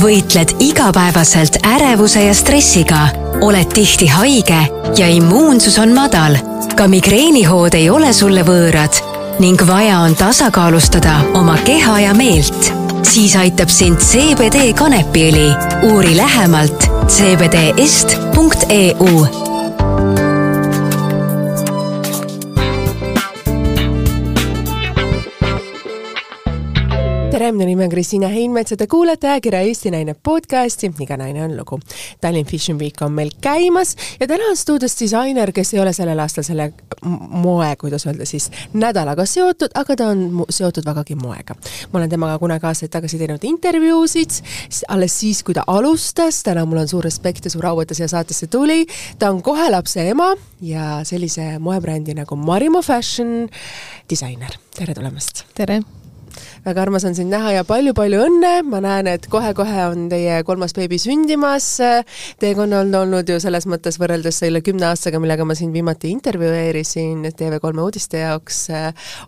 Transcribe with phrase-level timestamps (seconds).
[0.00, 3.08] võitled igapäevaselt ärevuse ja stressiga,
[3.44, 4.60] oled tihti haige
[4.96, 6.36] ja immuunsus on madal.
[6.76, 8.94] ka migreenihood ei ole sulle võõrad
[9.40, 12.72] ning vaja on tasakaalustada oma keha ja meelt.
[13.02, 15.54] siis aitab sind CBD kanepiõli.
[15.92, 18.30] uuri lähemalt cbdest.eu
[27.50, 31.42] tere, minu nimi on Kristiina Heinmets ja te kuulate ajakirja Eesti Naine podcasti Iga naine
[31.44, 31.80] on lugu.
[32.20, 36.18] Tallinn Fashion Week on meil käimas ja täna on stuudios disainer, kes ei ole sellel
[36.22, 36.68] aastal selle
[37.02, 41.56] moe, kuidas öelda siis, nädalaga seotud, aga ta on seotud vägagi moega.
[41.92, 44.42] ma olen temaga kunagi aastaid tagasi teinud intervjuusid,
[44.88, 47.98] alles siis, kui ta alustas, täna mul on suur respekt ja suur au, et ta
[47.98, 48.84] siia saatesse tuli.
[49.18, 53.48] ta on kohe lapse ema ja sellise moebrändi nagu Marimo Fashion
[54.10, 54.54] disainer.
[54.76, 55.48] tere tulemast!
[55.54, 55.80] tere!
[56.64, 60.74] Väga armas on sind näha ja palju-palju õnne, ma näen, et kohe-kohe on teie kolmas
[60.76, 61.66] beebi sündimas.
[62.40, 67.24] teekond on olnud ju selles mõttes võrreldes selle kümne aastaga, millega ma sind viimati intervjueerisin
[67.38, 68.66] TV3 uudiste jaoks,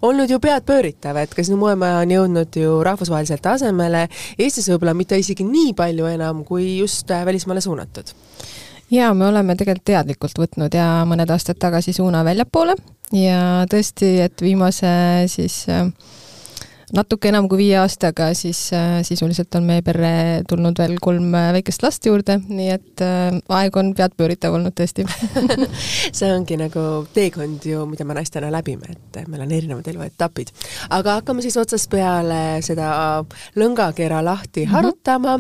[0.03, 4.07] olnud ju peadpööritav, et ka sinu moemaja on jõudnud ju rahvusvahelisele tasemele,
[4.39, 8.13] Eestis võib-olla mitte isegi nii palju enam, kui just välismaale suunatud.
[8.93, 12.75] Jaa, me oleme tegelikult teadlikult võtnud ja mõned aastad tagasi suuna väljapoole.
[13.17, 14.91] Ja tõesti, et viimase
[15.33, 15.87] siis äh,
[16.97, 20.13] natuke enam kui viie aastaga, siis äh, sisuliselt on meie perre
[20.49, 25.07] tulnud veel kolm äh, väikest last juurde, nii et äh, aeg on peadpööritav olnud tõesti
[26.19, 30.53] see ongi nagu teekond ju, mida me naistena läbime, et meil on erinevad eluetapid.
[30.91, 32.91] aga hakkame siis otsast peale seda
[33.59, 34.75] lõngakera lahti mm -hmm.
[34.77, 35.39] harutama,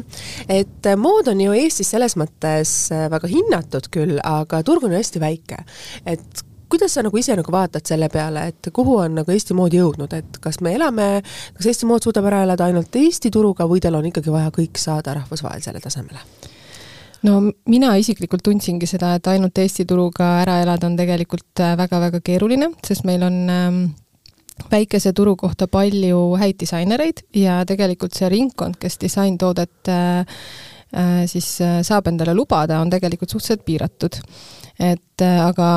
[0.48, 5.64] et mood on ju Eestis selles mõttes väga hinnatud küll, aga turg on hästi väike.
[6.06, 9.74] et kuidas sa nagu ise nagu vaatad selle peale, et kuhu on nagu Eesti mood
[9.76, 11.08] jõudnud, et kas me elame,
[11.58, 14.80] kas Eesti mood suudab ära elada ainult Eesti turuga või tal on ikkagi vaja kõik
[14.80, 16.24] saada rahvusvahelisele tasemele?
[17.22, 17.36] no
[17.70, 22.72] mina isiklikult tundsingi seda, et ainult Eesti turuga ära elada on tegelikult väga-väga äh, keeruline,
[22.86, 23.82] sest meil on ähm,
[24.72, 30.40] väikese turu kohta palju häid disainereid ja tegelikult see ringkond, kes disaintoodet äh,
[31.26, 34.18] siis äh, saab endale lubada, on tegelikult suhteliselt piiratud.
[34.80, 35.68] Et äh, aga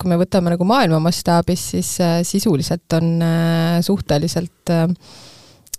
[0.00, 4.74] kui me võtame nagu maailma mastaabis, siis äh, sisuliselt on äh, suhteliselt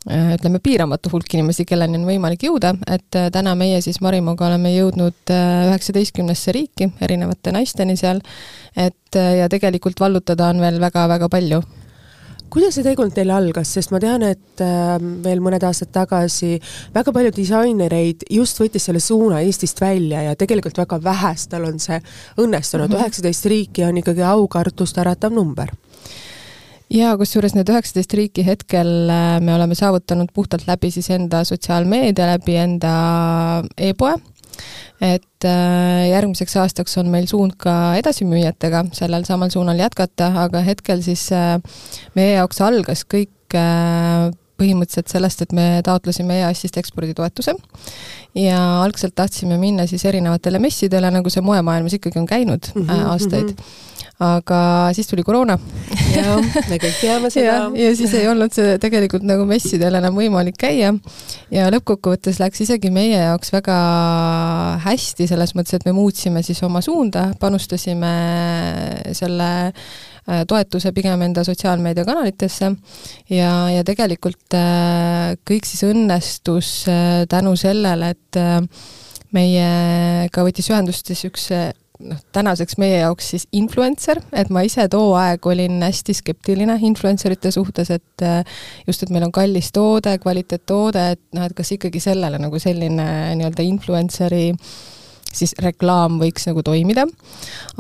[0.06, 5.32] ütleme, piiramatu hulk inimesi, kelleni on võimalik jõuda, et täna meie siis Marimoga oleme jõudnud
[5.34, 8.22] üheksateistkümnesse riiki, erinevate naisteni seal,
[8.78, 11.64] et ja tegelikult vallutada on veel väga-väga palju
[12.54, 14.96] kuidas see teekond teil algas, sest ma tean, et äh,
[15.26, 16.56] veel mõned aastad tagasi
[16.96, 22.00] väga palju disainereid just võttis selle suuna Eestist välja ja tegelikult väga vähestel on see
[22.42, 23.02] õnnestunud, mhm.
[23.02, 25.74] üheksateist riiki on ikkagi aukartust äratav number.
[26.94, 32.30] Jaa, kusjuures need üheksateist riiki hetkel äh, me oleme saavutanud puhtalt läbi siis enda sotsiaalmeedia,
[32.36, 32.96] läbi enda
[33.78, 34.14] e-poe
[35.04, 41.04] et äh, järgmiseks aastaks on meil suund ka edasimüüjatega sellel samal suunal jätkata, aga hetkel
[41.06, 41.58] siis äh,
[42.16, 47.58] meie jaoks algas kõik äh, põhimõtteliselt sellest, et me taotlesime EAS-ist eksporditoetuse
[48.40, 53.12] ja algselt tahtsime minna siis erinevatele messidele, nagu see moemaailmas ikkagi on käinud mm -hmm,
[53.12, 53.60] aastaid mm.
[53.60, 53.94] -hmm
[54.24, 54.60] aga
[54.96, 55.58] siis tuli koroona.
[56.16, 56.40] jah,
[56.70, 57.58] me kõik teame seda.
[57.76, 60.94] ja siis ei olnud see tegelikult nagu messidel enam võimalik käia
[61.52, 63.76] ja lõppkokkuvõttes läks isegi meie jaoks väga
[64.86, 68.14] hästi, selles mõttes, et me muutsime siis oma suunda, panustasime
[69.18, 72.72] selle äh, toetuse pigem enda sotsiaalmeediakanalitesse
[73.36, 78.44] ja, ja tegelikult äh, kõik siis õnnestus äh, tänu sellele, et
[79.36, 81.52] meiega võttis ühendust siis üks
[82.00, 87.52] noh, tänaseks meie jaoks siis influencer, et ma ise too aeg olin hästi skeptiline influencerite
[87.56, 88.58] suhtes, et äh,
[88.88, 93.08] just, et meil on kallis toode, kvaliteettoode, et noh, et kas ikkagi sellele nagu selline
[93.40, 94.52] nii-öelda influenceri
[95.36, 97.04] siis reklaam võiks nagu toimida.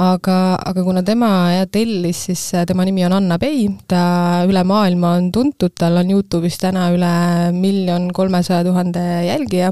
[0.01, 4.63] aga, aga kuna tema ja tellis, siis äh, tema nimi on Anna Pei, ta üle
[4.67, 7.15] maailma on tuntud, tal on Youtube'is täna üle
[7.55, 9.71] miljon kolmesaja tuhande jälgija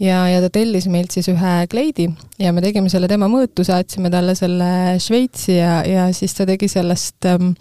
[0.00, 2.08] ja, ja ta tellis meilt siis ühe kleidi
[2.40, 4.70] ja me tegime selle tema mõõtu, saatsime talle selle
[5.02, 7.52] Šveitsi ja, ja siis ta tegi sellest ähm,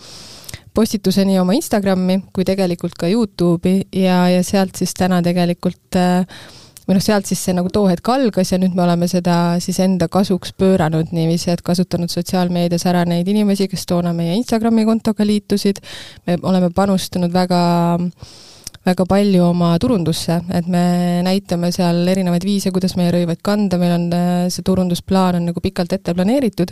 [0.77, 6.23] postituse nii oma Instagrami kui tegelikult ka Youtube'i ja, ja sealt siis täna tegelikult äh,
[6.87, 9.79] või noh, sealt siis see nagu too hetk algas ja nüüd me oleme seda siis
[9.83, 15.27] enda kasuks pööranud niiviisi, et kasutanud sotsiaalmeedias ära neid inimesi, kes toona meie Instagrami kontoga
[15.27, 15.81] liitusid,
[16.27, 17.59] me oleme panustanud väga
[18.87, 20.83] väga palju oma turundusse, et me
[21.25, 24.05] näitame seal erinevaid viise, kuidas meie rõivaid kanda, meil on
[24.53, 26.71] see turundusplaan on nagu pikalt ette planeeritud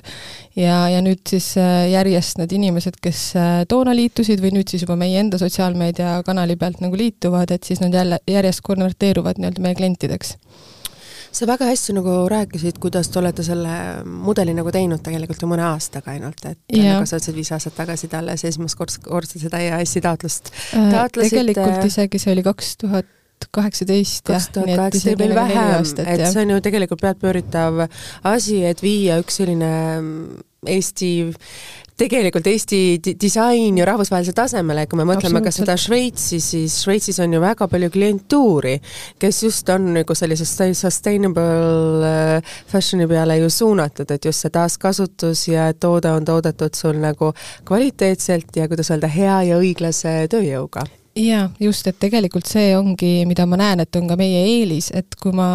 [0.60, 1.52] ja, ja nüüd siis
[1.92, 3.26] järjest need inimesed, kes
[3.72, 7.94] toona liitusid või nüüd siis juba meie enda sotsiaalmeediakanali pealt nagu liituvad, et siis nad
[7.96, 10.38] jälle järjest konverteeruvad nii-öelda meie klientideks
[11.36, 13.74] sa väga hästi nagu rääkisid, kuidas te olete selle
[14.06, 16.96] mudeli nagu teinud tegelikult ju mõne aastaga ainult, et yeah.
[16.96, 21.38] nagu sa ütlesid, viis aastat tagasi te alles esimest korda, seda EAS-i taotlust äh, taotlesid.
[21.42, 23.12] tegelikult isegi see oli kaks tuhat
[23.56, 24.40] kaheksateist jah.
[24.40, 26.32] kaks tuhat kaheksateist, veel vähem, et jah.
[26.32, 27.86] see on ju tegelikult peadpööritav
[28.24, 29.72] asi, et viia üks selline
[30.66, 31.10] Eesti
[31.98, 32.80] tegelikult Eesti
[33.22, 37.70] disain ju rahvusvahelisele tasemele, kui me mõtleme ka seda Šveitsi, siis Šveitsis on ju väga
[37.72, 38.76] palju klientuuri,
[39.22, 41.46] kes just on nagu sellise sustainable
[42.10, 47.00] äh, fashion'i peale ju suunatud, et just see taaskasutus ja et toode on toodetud sul
[47.00, 47.32] nagu
[47.66, 53.46] kvaliteetselt ja kuidas öelda, hea ja õiglase tööjõuga jaa, just, et tegelikult see ongi, mida
[53.48, 55.48] ma näen, et on ka meie eelis, et kui ma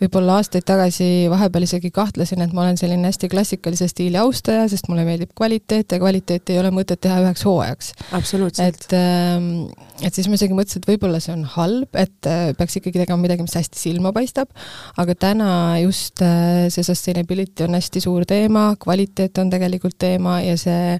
[0.00, 4.90] võib-olla aastaid tagasi vahepeal isegi kahtlesin, et ma olen selline hästi klassikalise stiili austaja, sest
[4.90, 7.92] mulle meeldib kvaliteet ja kvaliteeti ei ole mõtet teha üheks hooajaks.
[8.66, 9.48] et, ähm,
[10.02, 13.22] et siis ma isegi mõtlesin, et võib-olla see on halb, et äh, peaks ikkagi tegema
[13.22, 14.50] midagi, mis hästi silma paistab,
[14.98, 15.50] aga täna
[15.84, 20.98] just äh, see sustainability on hästi suur teema, kvaliteet on tegelikult teema ja see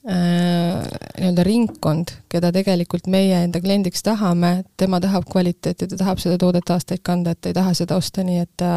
[0.00, 6.70] nii-öelda ringkond, keda tegelikult meie enda kliendiks tahame, tema tahab kvaliteeti, ta tahab seda toodet
[6.72, 8.70] aastaid kanda, et ta ei taha seda osta nii, et ta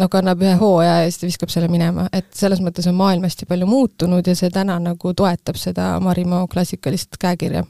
[0.00, 3.44] noh, kannab ühe hooaja ja siis viskab selle minema, et selles mõttes on maailm hästi
[3.50, 7.66] palju muutunud ja see täna nagu toetab seda Marimo klassikalist käekirja.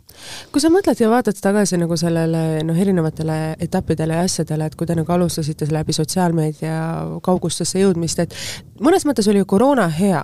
[0.53, 4.87] kui sa mõtled ja vaatad tagasi nagu sellele noh, erinevatele etappidele ja asjadele, et kui
[4.87, 6.79] te nagu alustasite läbi sotsiaalmeedia
[7.27, 8.39] kaugustesse jõudmist, et
[8.79, 10.23] mõnes mõttes oli ju koroona hea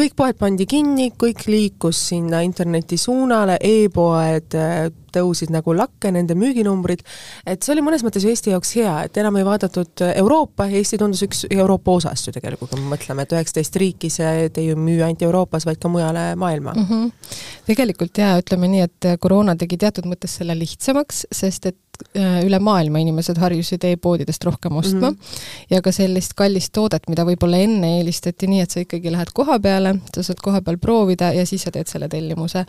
[0.00, 6.12] kõik poed pandi kinni, kõik liikus sinna interneti suunale e, e-poed äh, tõusid nagu lakke,
[6.14, 7.02] nende müüginumbrid,
[7.48, 11.24] et see oli mõnes mõttes Eesti jaoks hea, et enam ei vaadatud Euroopa, Eesti tundus
[11.26, 15.26] üks Euroopa osast ju tegelikult, kui me mõtleme, et üheksateist riiki, see ei müü ainult
[15.26, 16.88] Euroopas, vaid ka mujale maailma mm.
[16.88, 17.36] -hmm.
[17.66, 22.58] tegelikult jaa, ütleme nii, et koroona tegi teatud mõttes selle lihtsamaks, sest et Äh, üle
[22.58, 25.70] maailma inimesed harjusid e-poodidest rohkem ostma mm -hmm.
[25.70, 29.58] ja ka sellist kallist toodet, mida võib-olla enne eelistati nii, et sa ikkagi lähed koha
[29.60, 32.64] peale, sa saad koha peal proovida ja siis sa teed selle tellimuse.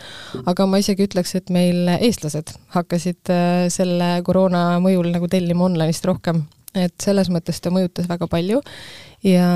[0.45, 6.06] aga ma isegi ütleks, et meil eestlased hakkasid äh, selle koroona mõjul nagu tellima online'ist
[6.06, 6.44] rohkem
[6.77, 8.62] et selles mõttes ta mõjutas väga palju
[9.25, 9.47] ja,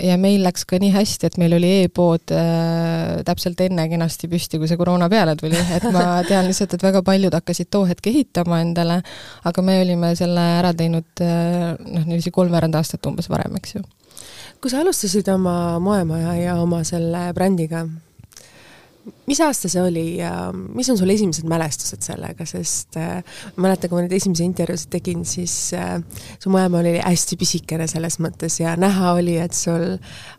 [0.00, 4.60] ja meil läks ka nii hästi, et meil oli e-pood äh, täpselt enne kenasti püsti,
[4.60, 8.08] kui see koroona peale tuli, et ma tean lihtsalt, et väga paljud hakkasid too hetk
[8.12, 9.00] ehitama endale,
[9.48, 13.84] aga me olime selle ära teinud äh, noh, niiviisi kolmveerand aastat umbes varem, eks ju.
[14.62, 17.84] kui sa alustasid oma moemaja ja oma selle brändiga,
[19.26, 23.22] mis aasta see oli ja mis on sul esimesed mälestused sellega, sest äh,
[23.56, 25.96] ma mäletan, kui ma neid esimesi intervjuusid tegin, siis äh,
[26.42, 29.96] su mõlema oli hästi pisikene selles mõttes ja näha oli, et sul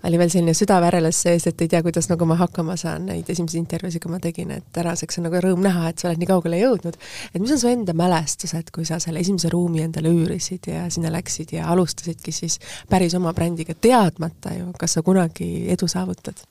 [0.07, 3.29] oli veel selline süda väreles sees, et ei tea, kuidas nagu ma hakkama saan, neid
[3.33, 6.31] esimesi intervjuusid, kui ma tegin, et tänaseks on nagu rõõm näha, et sa oled nii
[6.31, 6.99] kaugele jõudnud.
[7.33, 11.11] et mis on su enda mälestused, kui sa selle esimese ruumi endale üürisid ja sinna
[11.11, 12.59] läksid ja alustasidki siis
[12.89, 16.45] päris oma brändiga, teadmata ju, kas sa kunagi edu saavutad?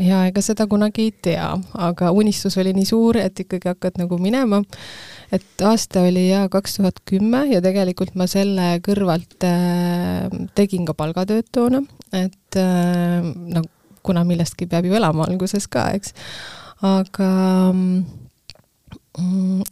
[0.00, 1.48] Ja ega seda kunagi ei tea,
[1.80, 4.62] aga unistus oli nii suur, et ikkagi hakkad nagu minema.
[5.32, 10.94] et aasta oli ja kaks tuhat kümme ja tegelikult ma selle kõrvalt äh, tegin ka
[10.94, 11.82] palgatööd toona,
[12.12, 13.64] et äh, no
[14.06, 16.14] kuna millestki peab ju elama alguses ka, eks.
[16.86, 17.30] aga
[17.72, 19.64] mm,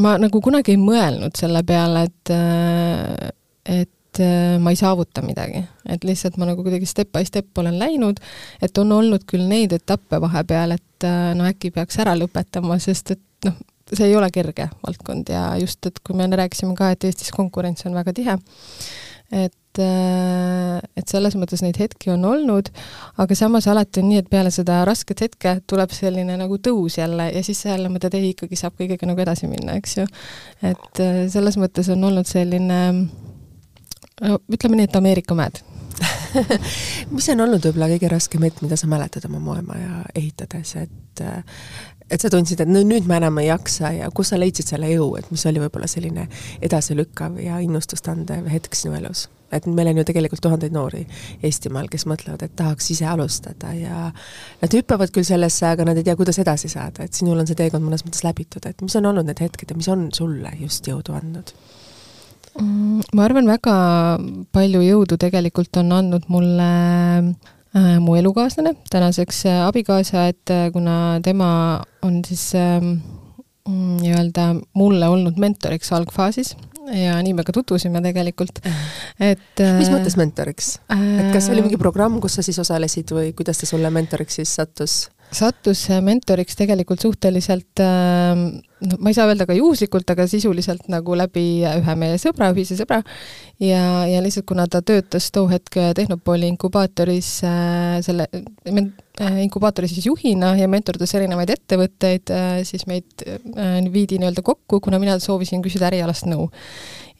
[0.00, 3.34] ma nagu kunagi ei mõelnud selle peale, et, äh,
[3.82, 5.64] et et äh, ma ei saavuta midagi.
[5.88, 8.20] et lihtsalt ma nagu kuidagi step by step olen läinud,
[8.62, 13.16] et on olnud küll neid etappe vahepeal, et äh, no äkki peaks ära lõpetama, sest
[13.16, 13.58] et noh,
[13.92, 17.86] see ei ole kerge valdkond ja just, et kui me rääkisime ka, et Eestis konkurents
[17.86, 18.34] on väga tihe,
[19.30, 22.72] et äh, et selles mõttes neid hetki on olnud,
[23.22, 27.28] aga samas alati on nii, et peale seda rasket hetke tuleb selline nagu tõus jälle
[27.30, 30.08] ja siis jälle mõtled, ei, ikkagi saab kõigega nagu edasi minna, eks ju.
[30.66, 32.82] et selles mõttes on olnud selline
[34.24, 35.62] ütleme nii, et Ameerika mäed
[37.14, 41.22] mis on olnud võib-olla kõige raskem hetk, mida sa mäletad oma moemaja ehitades, et
[42.06, 44.90] et sa tundsid, et no nüüd ma enam ei jaksa ja kus sa leidsid selle
[44.92, 46.28] jõu, et mis oli võib-olla selline
[46.62, 49.26] edasilükkav ja innustust andev hetk sinu elus?
[49.54, 51.04] et meil on ju tegelikult tuhandeid noori
[51.46, 54.08] Eestimaal, kes mõtlevad, et tahaks ise alustada ja
[54.62, 57.58] nad hüppavad küll sellesse, aga nad ei tea, kuidas edasi saada, et sinul on see
[57.58, 60.90] teekond mõnes mõttes läbitud, et mis on olnud need hetked ja mis on sulle just
[60.90, 61.54] jõudu andnud?
[62.60, 63.74] Mm, ma arvan, väga
[64.54, 66.68] palju jõudu tegelikult on andnud mulle
[67.76, 71.50] äh, mu elukaaslane, tänaseks äh, abikaasa, et äh, kuna tema
[72.06, 72.80] on siis äh,
[73.66, 74.48] nii-öelda
[74.78, 76.54] mulle olnud mentoriks algfaasis
[76.94, 78.60] ja nii me ka tutvusime tegelikult,
[79.18, 80.76] et mis mõttes mentoriks?
[80.94, 84.54] et kas oli mingi programm, kus sa siis osalesid või kuidas ta sulle mentoriks siis
[84.60, 85.00] sattus?
[85.34, 87.82] Sattus mentoriks tegelikult suhteliselt
[88.84, 92.76] noh, ma ei saa öelda ka juhuslikult, aga sisuliselt nagu läbi ühe meie sõbra, ühise
[92.78, 93.00] sõbra,
[93.62, 100.08] ja, ja lihtsalt kuna ta töötas too hetk Tehnopooli inkubaatoris äh, selle äh, inkubaatori siis
[100.08, 105.64] juhina ja mentordas erinevaid ettevõtteid äh,, siis meid äh, viidi nii-öelda kokku, kuna mina soovisin
[105.64, 106.50] küsida ärialast nõu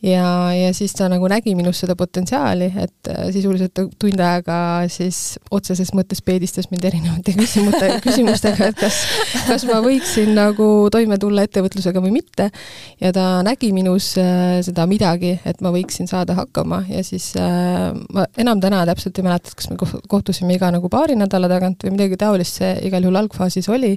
[0.07, 4.59] ja, ja siis ta nagu nägi minus seda potentsiaali, et äh, sisuliselt tund aega
[4.93, 9.01] siis otseses mõttes peedistas mind erinevate küsimuste, küsimustega, et kas,
[9.49, 12.51] kas ma võiksin nagu toime tulla ettevõtlusega või mitte.
[13.01, 17.91] ja ta nägi minus äh, seda midagi, et ma võiksin saada hakkama ja siis äh,
[18.15, 21.83] ma enam täna täpselt ei mäleta, et kas me kohtusime iga nagu paari nädala tagant
[21.85, 23.97] või midagi taolist, see igal juhul algfaasis oli,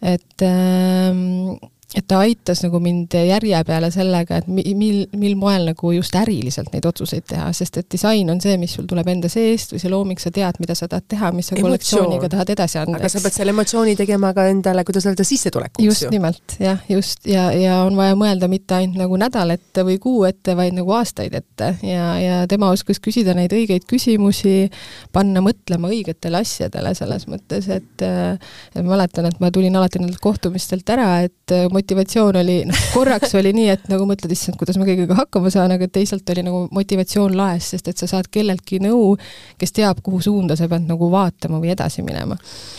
[0.00, 5.66] et äh, et ta aitas nagu mind järje peale sellega, et mi-, mil, mil moel
[5.72, 9.30] nagu just äriliselt neid otsuseid teha, sest et disain on see, mis sul tuleb enda
[9.32, 11.66] seest või see looming, sa tead, mida sa tahad teha, mis sa Emotsioon.
[11.66, 13.00] kollektsiooniga tahad edasi anda.
[13.00, 16.12] aga sa pead selle emotsiooni tegema ka endale, kuidas öelda, sissetulekuks just ju.
[16.14, 20.24] nimelt, jah, just, ja, ja on vaja mõelda mitte ainult nagu nädal ette või kuu
[20.28, 24.70] ette, vaid nagu aastaid ette ja, ja tema oskas küsida neid õigeid küsimusi,
[25.12, 30.20] panna mõtlema õigetele asjadele selles mõttes, et et ma mäletan, et ma tulin alati nendelt
[30.22, 34.86] kohtumistelt ära, et motivatsioon oli, noh, korraks oli nii, et nagu mõtled, issand, kuidas ma
[34.88, 39.16] kõigega hakkama saan, aga teisalt oli nagu motivatsioon laes, sest et sa saad kelleltki nõu,
[39.60, 42.38] kes teab, kuhu suunda sa pead nagu vaatama või edasi minema.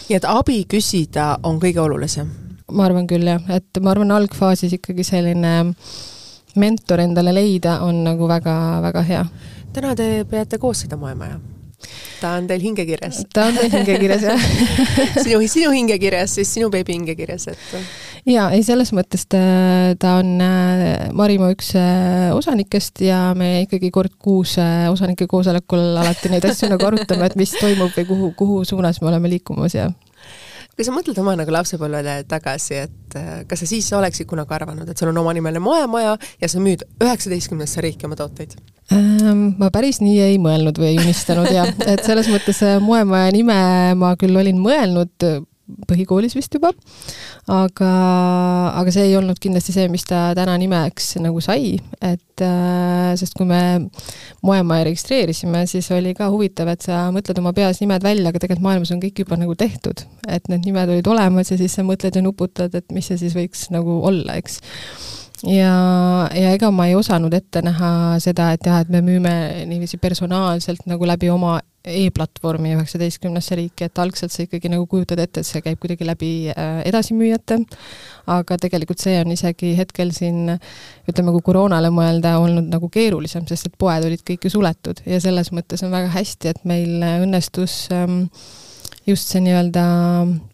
[0.10, 2.30] nii et abi küsida on kõige olulisem?
[2.72, 5.56] ma arvan küll, jah, et ma arvan, algfaasis ikkagi selline
[6.56, 9.26] mentor endale leida on nagu väga-väga hea.
[9.74, 11.40] täna te peate koos seda moemaja
[12.22, 13.26] ta on teil hingekirjas.
[13.34, 14.48] ta on teil hingekirjas, jah
[15.26, 17.78] sinu, sinu hingekirjas, siis sinu beebi hingekirjas, et
[18.30, 19.42] jaa, ei selles mõttes ta,
[20.02, 25.98] ta on äh, Marimaa üks äh, osanikest ja me ikkagi kord kuus äh, osanike koosolekul
[26.02, 29.78] alati neid asju nagu arutame, et mis toimub või kuhu, kuhu suunas me oleme liikumas
[29.78, 29.90] ja
[30.76, 33.18] kui sa mõtled oma nagu lapsepõlvele tagasi, et
[33.50, 37.84] kas sa siis oleksid kunagi arvanud, et sul on omanimeline moemaja ja sa müüd üheksateistkümnesse
[37.84, 38.56] riiki oma tooteid?
[38.92, 43.32] Ähm, ma päris nii ei mõelnud või ei unistanud ja et selles mõttes äh, moemaja
[43.36, 43.62] nime
[44.00, 45.40] ma küll olin mõelnud äh,
[45.88, 46.72] põhikoolis vist juba,
[47.52, 47.92] aga,
[48.76, 53.38] aga see ei olnud kindlasti see, mis ta täna nimeks nagu sai, et äh, sest
[53.38, 53.62] kui me
[54.46, 58.68] moemaja registreerisime, siis oli ka huvitav, et sa mõtled oma peas nimed välja, aga tegelikult
[58.68, 60.06] maailmas on kõik juba nagu tehtud.
[60.28, 63.38] et need nimed olid olemas ja siis sa mõtled ja nuputad, et mis see siis
[63.38, 64.60] võiks nagu olla, eks
[65.48, 65.74] ja,
[66.36, 67.92] ja ega ma ei osanud ette näha
[68.24, 69.34] seda, et jah, et me müüme
[69.70, 75.42] niiviisi personaalselt nagu läbi oma e-platvormi üheksateistkümnesse riiki, et algselt sa ikkagi nagu kujutad ette,
[75.42, 77.58] et see käib kuidagi läbi äh, edasimüüjate,
[78.30, 80.54] aga tegelikult see on isegi hetkel siin
[81.10, 85.02] ütleme, kui koroonale mõelda, olnud nagu keerulisem, sest et poed olid kõik ju suletud.
[85.10, 88.28] Ja selles mõttes on väga hästi, et meil õnnestus ähm,
[89.08, 89.84] just see nii-öelda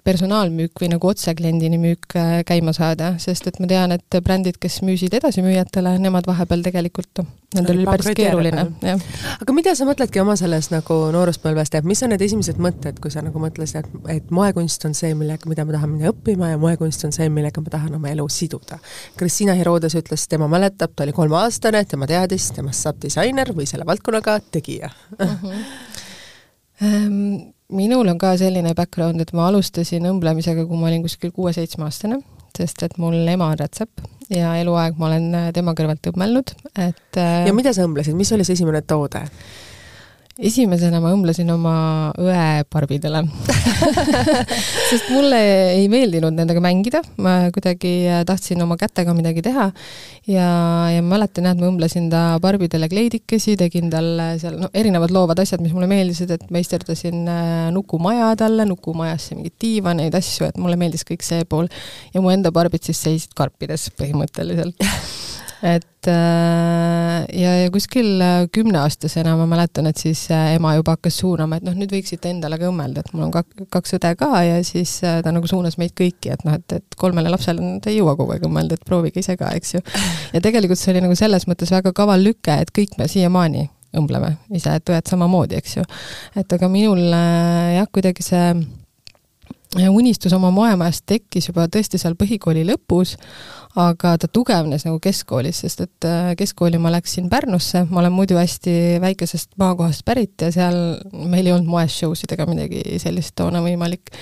[0.08, 4.56] personaalmüük või nagu otse kliendini müük äh, käima saada, sest et ma tean, et brändid,
[4.62, 7.28] kes müüsid edasimüüjatele, nemad vahepeal tegelikult, noh,
[7.58, 9.04] nendel oli päris keeruline, jah.
[9.44, 13.12] aga mida sa mõtledki oma selles nagu nooruspõlvest, et mis on need esimesed mõtted, kui
[13.12, 16.62] sa nagu mõtlesid, et, et moekunst on see, millega, mida ma tahan minna õppima ja
[16.62, 18.80] moekunst on see, millega ma tahan oma elu siduda?
[19.20, 23.88] Kristina Herodes ütles, tema mäletab, ta oli kolmeaastane, tema teadis, temast saab disainer või selle
[23.88, 25.38] valdkonnaga tegija mm.
[26.80, 32.20] -hmm minul on ka selline background, et ma alustasin õmblemisega, kui ma olin kuskil kuue-seitsmeaastane,
[32.58, 37.56] sest et mul ema on rätsep ja eluaeg ma olen tema kõrvalt õmmelnud, et ja
[37.56, 39.26] mida sa õmblesid, mis oli see esimene toode?
[40.38, 41.76] Esimesena ma õmblesin oma
[42.22, 43.24] õe barbidele.
[44.90, 45.40] Sest mulle
[45.74, 47.94] ei meeldinud nendega mängida, ma kuidagi
[48.28, 49.70] tahtsin oma kätega midagi teha.
[50.30, 50.48] Ja,
[50.94, 55.14] ja ma mäletan jah, et ma õmblesin ta barbidele kleidikesi, tegin talle seal noh, erinevad
[55.16, 60.62] loovad asjad, mis mulle meeldisid, et meisterdasin äh, nukumaja talle, nukumajasse mingeid diivaneid, asju, et
[60.62, 61.72] mulle meeldis kõik see pool.
[62.14, 64.78] ja mu enda barbid siis seisid karpides põhimõtteliselt
[65.64, 71.18] et äh, ja, ja kuskil äh, kümneaastasena ma mäletan, et siis äh, ema juba hakkas
[71.24, 74.30] suunama, et noh, nüüd võiksite endale ka õmmelda, et mul on kak-, kaks õde ka
[74.46, 77.98] ja siis ta nagu suunas meid kõiki, et noh, et, et kolmele lapsele ta ei
[78.00, 79.84] jõua kogu aeg õmmelda, et proovige ise ka, eks ju.
[80.36, 84.36] ja tegelikult see oli nagu selles mõttes väga kaval lüke, et kõik me siiamaani õmbleme
[84.54, 85.88] ise, et õed samamoodi, eks ju.
[86.38, 88.52] et aga minul jah, kuidagi see
[89.76, 93.16] unistus oma moemajast tekkis juba tõesti seal põhikooli lõpus,
[93.78, 98.40] aga ta tugevnes nagu keskkoolis, sest et äh, keskkooli ma läksin Pärnusse, ma olen muidu
[98.40, 100.78] hästi väikesest maakohast pärit ja seal
[101.12, 104.14] meil ei olnud moes show sid ega midagi sellist toona võimalik.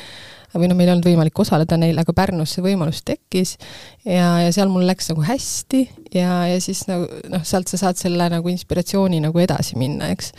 [0.56, 3.58] või noh, meil ei olnud võimalik osaleda neil, aga Pärnus see võimalus tekkis
[4.06, 5.82] ja, ja seal mul läks nagu hästi
[6.16, 10.32] ja, ja siis nagu noh, sealt sa saad selle nagu inspiratsiooni nagu edasi minna, eks.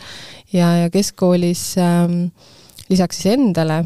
[0.53, 2.25] ja, ja keskkoolis ähm,
[2.89, 3.85] lisaks siis endale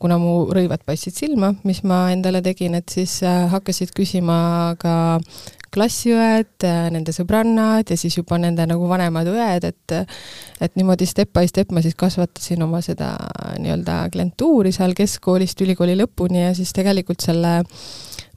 [0.00, 4.94] kuna mu rõivad paistsid silma, mis ma endale tegin, et siis äh, hakkasid küsima ka
[5.74, 9.96] klassiõed, äh, nende sõbrannad ja siis juba nende nagu vanemad õed, et
[10.64, 13.12] et niimoodi step by step ma siis kasvatasin oma seda
[13.62, 17.60] nii-öelda klientuuri seal keskkoolist ülikooli lõpuni ja siis tegelikult selle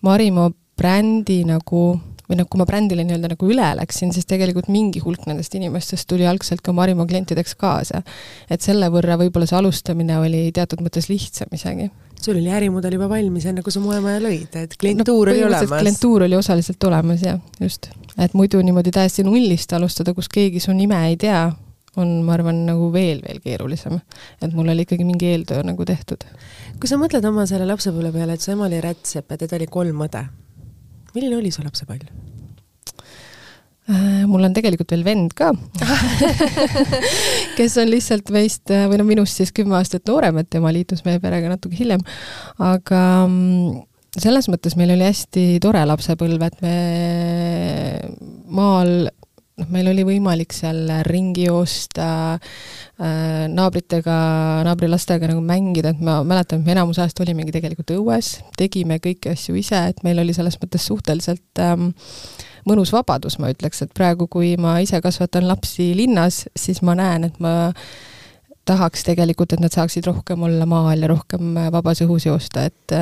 [0.06, 1.86] Marimo brändi nagu
[2.32, 6.08] või noh, kui ma brändile nii-öelda nagu üle läksin, siis tegelikult mingi hulk nendest inimestest
[6.08, 8.02] tuli algselt ka Marimo klientideks kaasa.
[8.50, 13.10] et selle võrra võib-olla see alustamine oli teatud mõttes lihtsam isegi sul oli ärimudel juba
[13.10, 15.82] valmis, enne kui sa moemaja lõid, et klientuur no, oli olemas?
[15.82, 17.90] klientuur oli osaliselt olemas, jah, just.
[18.18, 21.48] et muidu niimoodi täiesti nullist alustada, kus keegi su nime ei tea,
[22.00, 23.98] on, ma arvan, nagu veel, veel keerulisem.
[24.42, 26.28] et mul oli ikkagi mingi eeltöö nagu tehtud.
[26.80, 29.68] kui sa mõtled oma selle lapsepõlve peale, et su ema oli rätsep ja teda oli
[29.72, 30.26] kolm õde,
[31.16, 32.10] milline oli su lapsepõlv?
[33.92, 35.50] Äh, mul on tegelikult veel vend ka
[37.58, 41.20] kes on lihtsalt meist või no minust siis kümme aastat noorem, et tema liitus meie
[41.24, 42.04] perega natuke hiljem.
[42.62, 43.82] aga mm,
[44.22, 46.76] selles mõttes meil oli hästi tore lapsepõlv, et me
[48.52, 49.10] maal
[49.62, 54.18] noh, meil oli võimalik seal ringi joosta äh,, naabritega,
[54.68, 59.34] naabrilastega nagu mängida, et ma mäletan, et me enamus ajast olimegi tegelikult õues, tegime kõiki
[59.34, 61.92] asju ise, et meil oli selles mõttes suhteliselt ähm,
[62.68, 67.30] mõnus vabadus, ma ütleks, et praegu, kui ma ise kasvatan lapsi linnas, siis ma näen,
[67.30, 67.72] et ma
[68.70, 72.96] tahaks tegelikult, et nad saaksid rohkem olla maal ja rohkem vabas õhus joosta, et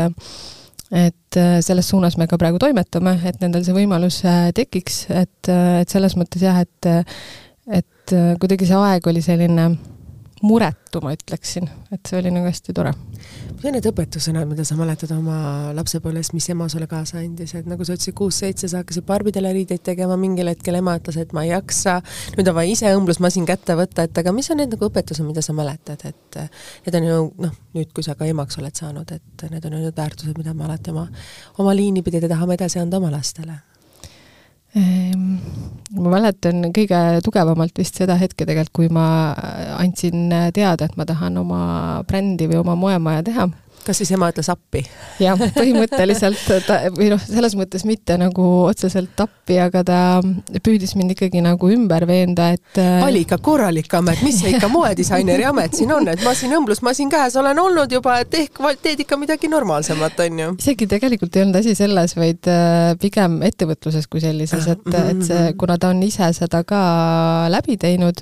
[0.91, 4.23] et selles suunas me ka praegu toimetame, et nendel see võimalus
[4.57, 6.91] tekiks, et, et selles mõttes jah, et
[7.69, 9.67] et kuidagi see aeg oli selline
[10.45, 12.93] muretu, ma ütleksin, et see oli nagu hästi tore.
[13.49, 17.67] mis on need õpetussõnad, mida sa mäletad oma lapsepõlvest, mis ema sulle kaasa andis, et
[17.69, 20.79] nagu sa ütlesid, kuus-seitse sa hakkasid barbidele riideid tegema, mingil hetkel.
[20.79, 21.99] Ema ütles, et ma ei jaksa,
[22.37, 25.43] nüüd on vaja ise õmblusmasin kätte võtta, et aga mis on need nagu õpetused, mida
[25.45, 26.41] sa mäletad, et
[26.85, 29.87] need on ju noh, nüüd, kui sa ka emaks oled saanud, et need on ju
[29.87, 31.09] need väärtused, mida me alati oma,
[31.59, 33.59] oma liini pidada tahame edasi anda oma lastele
[34.75, 39.33] ma mäletan kõige tugevamalt vist seda hetke tegelikult, kui ma
[39.79, 41.61] andsin teada, et ma tahan oma
[42.07, 43.49] brändi või oma moemaja teha
[43.89, 44.83] kas siis ema ütles appi?
[45.21, 49.99] jah, põhimõtteliselt ta või noh, selles mõttes mitte nagu otseselt appi, aga ta
[50.63, 54.69] püüdis mind ikkagi nagu ümber veenda, et äh, oli ikka korralik amet, mis see ikka
[54.71, 59.17] moedisaineri amet siin on, et masin, õmblusmasin käes olen olnud juba, et ehk teed ikka
[59.19, 60.53] midagi normaalsemat, on ju?
[60.61, 65.43] isegi tegelikult ei olnud asi selles, vaid äh, pigem ettevõtluses kui sellises, et, et see,
[65.49, 65.59] mhm.
[65.59, 66.81] kuna ta on ise seda ka
[67.51, 68.21] läbi teinud,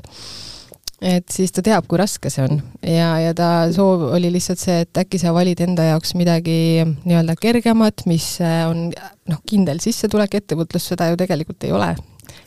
[1.02, 2.60] et siis ta teab, kui raske see on.
[2.82, 6.58] Ja, ja ta soov oli lihtsalt see, et äkki sa valid enda jaoks midagi
[7.04, 8.88] nii-öelda kergemat, mis äh, on
[9.30, 11.92] noh, kindel sissetulek, ettevõtlus seda ju tegelikult ei ole,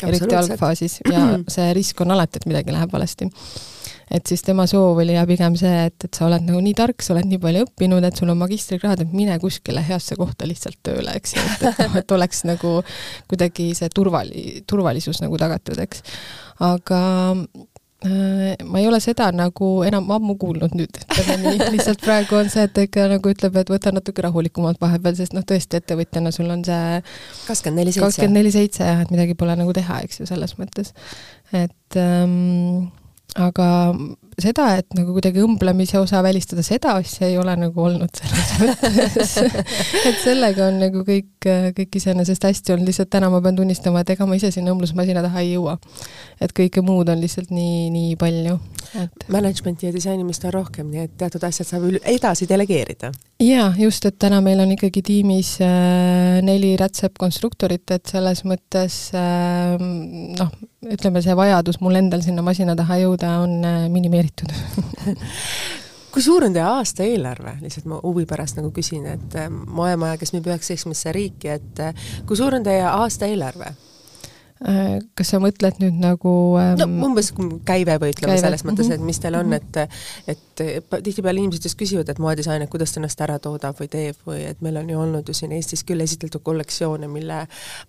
[0.07, 1.03] eriti algfaasis.
[1.11, 3.31] Ja see risk on alati, et midagi läheb valesti.
[4.11, 7.05] et siis tema soov oli ja pigem see, et, et sa oled nagu nii tark,
[7.07, 10.81] sa oled nii palju õppinud, et sul on magistrikraad, et mine kuskile heasse kohta lihtsalt
[10.83, 12.81] tööle, eks ju, et, et, oleks nagu
[13.31, 16.03] kuidagi see turvali-, turvalisus nagu tagatud, eks.
[16.67, 17.01] aga
[18.01, 22.65] ma ei ole seda nagu enam ammu kuulnud nüüd, ütleme nii, lihtsalt praegu on see,
[22.65, 26.65] et ikka nagu ütleb, et võta natuke rahulikumalt vahepeal, sest noh, tõesti ettevõtjana sul on
[26.65, 27.03] see
[27.49, 28.07] kakskümmend neli seitse.
[28.07, 30.95] kakskümmend neli seitse jah, et midagi pole nagu teha, eks ju, selles mõttes.
[31.53, 32.89] et ähm,
[33.37, 33.69] aga
[34.45, 39.37] seda, et nagu kuidagi õmblemise osa välistada, seda asja ei ole nagu olnud selles mõttes
[39.41, 44.15] et sellega on nagu kõik, kõik iseenesest hästi olnud, lihtsalt täna ma pean tunnistama, et
[44.17, 45.79] ega ma ise sinna õmblusmasina taha ei jõua.
[46.41, 48.59] et kõike muud on lihtsalt nii, nii palju
[48.99, 53.13] et management'i ja disainimist on rohkem, nii et teatud asjad saab edasi delegeerida.
[53.43, 59.77] jaa, just, et täna meil on ikkagi tiimis äh, neli rätsepkonstruktorit, et selles mõttes äh,
[60.41, 60.53] noh,
[60.91, 63.87] ütleme, see vajadus mul endal sinna masina taha jõuda on äh,
[64.31, 65.19] minimeeritud
[66.15, 70.35] kui suur on teie aastaeelarve, lihtsalt ma huvi pärast nagu küsin, et äh, moemaja, kes
[70.35, 73.71] müüb üheksateistkümnesse riiki, et äh, kui suur on teie aastaeelarve?
[74.61, 77.31] Äh, kas sa mõtled nüüd nagu ähm, no umbes
[77.65, 79.79] käive või ütleme selles mõttes, et mis teil on, et
[80.29, 84.45] et tihtipeale inimesed just küsivad, et moedisainer, kuidas ta ennast ära toodab või teeb või
[84.51, 87.43] et meil on ju olnud ju siin Eestis küll esitletud kollektsioone, mille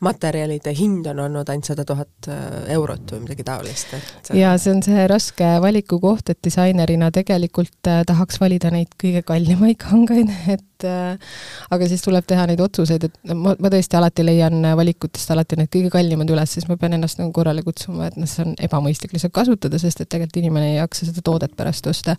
[0.06, 4.76] materjalide hind on olnud ainult sada tuhat äh, eurot või midagi taolist, et jaa, see
[4.76, 10.68] on see raske valikukoht, et disainerina tegelikult äh, tahaks valida neid kõige kallimaid kangaid, et
[10.82, 15.72] aga siis tuleb teha neid otsuseid, et ma, ma tõesti alati leian valikutest alati need
[15.74, 19.14] kõige kallimad üles, siis ma pean ennast nagu korrale kutsuma, et noh, see on ebamõistlik
[19.16, 22.18] lihtsalt kasutada, sest et tegelikult inimene ei jaksa seda toodet pärast osta.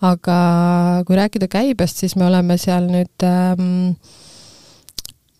[0.00, 0.38] Aga
[1.06, 3.94] kui rääkida käibest, siis me oleme seal nüüd ähm,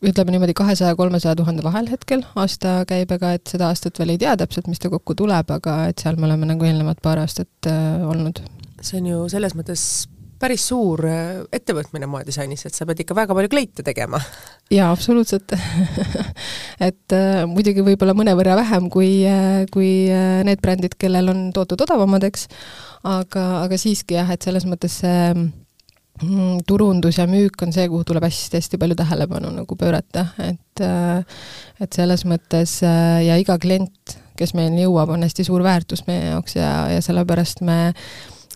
[0.00, 4.70] ütleme niimoodi kahesaja, kolmesaja tuhande vahel hetkel aastakäibega, et seda aastat veel ei tea täpselt,
[4.70, 8.42] mis ta kokku tuleb, aga et seal me oleme nagu eelnevad paar aastat äh, olnud.
[8.81, 9.83] see on ju selles mõttes
[10.40, 14.20] päris suur äh, ettevõtmine moedisainis, et sa pead ikka väga palju kleite tegema.
[14.72, 15.53] jaa, absoluutselt.
[16.88, 21.85] Et äh, muidugi võib-olla mõnevõrra vähem kui äh,, kui äh, need brändid, kellel on tooted
[21.85, 22.48] odavamad, eks,
[23.09, 25.44] aga, aga siiski jah, et selles mõttes see äh,
[26.68, 30.83] turundus ja müük on see, kuhu tuleb hästi-hästi palju tähelepanu nagu pöörata, et
[31.81, 36.57] et selles mõttes ja iga klient, kes meieni jõuab, on hästi suur väärtus meie jaoks
[36.57, 37.81] ja, ja sellepärast me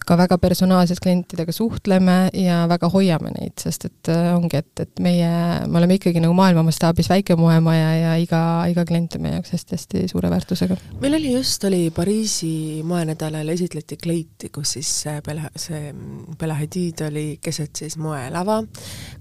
[0.07, 5.03] ka väga personaalselt klientidega suhtleme ja väga hoiame neid, sest et äh, ongi, et, et
[5.03, 5.31] meie,
[5.67, 8.41] me oleme ikkagi nagu maailma mastaabis väike moemaja ja iga,
[8.71, 10.77] iga klient on meie jaoks hästi-hästi suure väärtusega.
[11.01, 14.93] meil oli just, oli Pariisi moenädalal esitleti kleiti, kus siis
[15.27, 15.93] Bella, see
[16.39, 18.61] Bella Hadid oli keset siis moelava,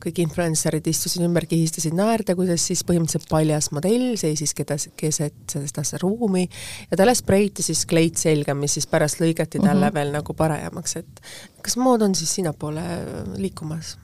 [0.04, 6.02] kõik influencerid istusid ümber, kihistasid naerda, kuidas siis põhimõtteliselt paljas modell seisis kedas, keset seda
[6.02, 6.44] ruumi
[6.92, 9.94] ja talle spreiti siis kleit selga, mis siis pärast lõigati talle mm -hmm.
[10.00, 11.22] veel nagu parajamaks paremaks, et
[11.64, 12.84] kas mood on siis sinnapoole
[13.38, 13.98] liikumas?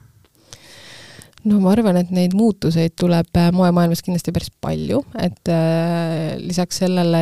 [1.48, 6.82] No ma arvan, et neid muutuseid tuleb äh, moemaailmas kindlasti päris palju, et äh, lisaks
[6.84, 7.22] sellele,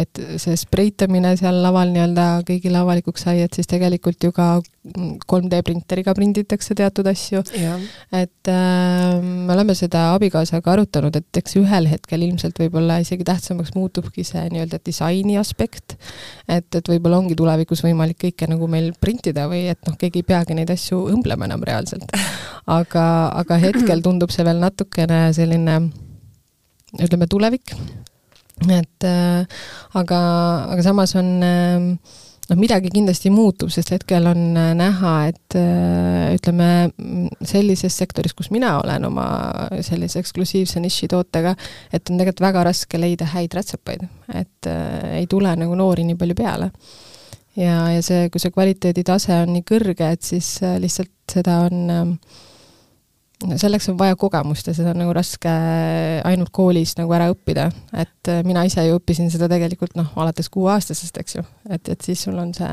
[0.00, 4.56] et see spreitamine seal laval nii-öelda kõigile avalikuks sai, et siis tegelikult ju ka
[4.88, 7.42] 3D printeriga prinditakse teatud asju.
[8.12, 13.74] et äh, me oleme seda abikaasaga arutanud, et eks ühel hetkel ilmselt võib-olla isegi tähtsamaks
[13.76, 15.98] muutubki see nii-öelda disaini aspekt,
[16.48, 20.28] et, et võib-olla ongi tulevikus võimalik kõike nagu meil printida või et noh, keegi ei
[20.32, 22.16] peagi neid asju õmblema enam reaalselt.
[22.78, 23.04] aga,
[23.42, 25.80] aga hetkel tundub see veel natukene selline
[26.98, 27.74] ütleme, tulevik,
[28.72, 29.60] et äh,
[29.98, 30.20] aga,
[30.72, 32.16] aga samas on äh,
[32.48, 36.70] noh, midagi kindlasti muutub, sest hetkel on äh, näha, et äh, ütleme,
[37.46, 39.26] sellises sektoris, kus mina olen oma
[39.84, 41.54] sellise eksklusiivse nišitootega,
[41.92, 46.18] et on tegelikult väga raske leida häid rätsepaid, et äh, ei tule nagu noori nii
[46.18, 46.72] palju peale.
[47.58, 52.44] ja, ja see, kui see kvaliteeditase on nii kõrge, et siis lihtsalt seda on äh,
[53.38, 55.50] selleks on vaja kogemust ja seda on nagu raske
[56.26, 60.50] ainult koolis nagu ära õppida, et äh, mina ise ju õppisin seda tegelikult noh, alates
[60.54, 62.72] kuueaastasest, eks ju, et, et siis sul on see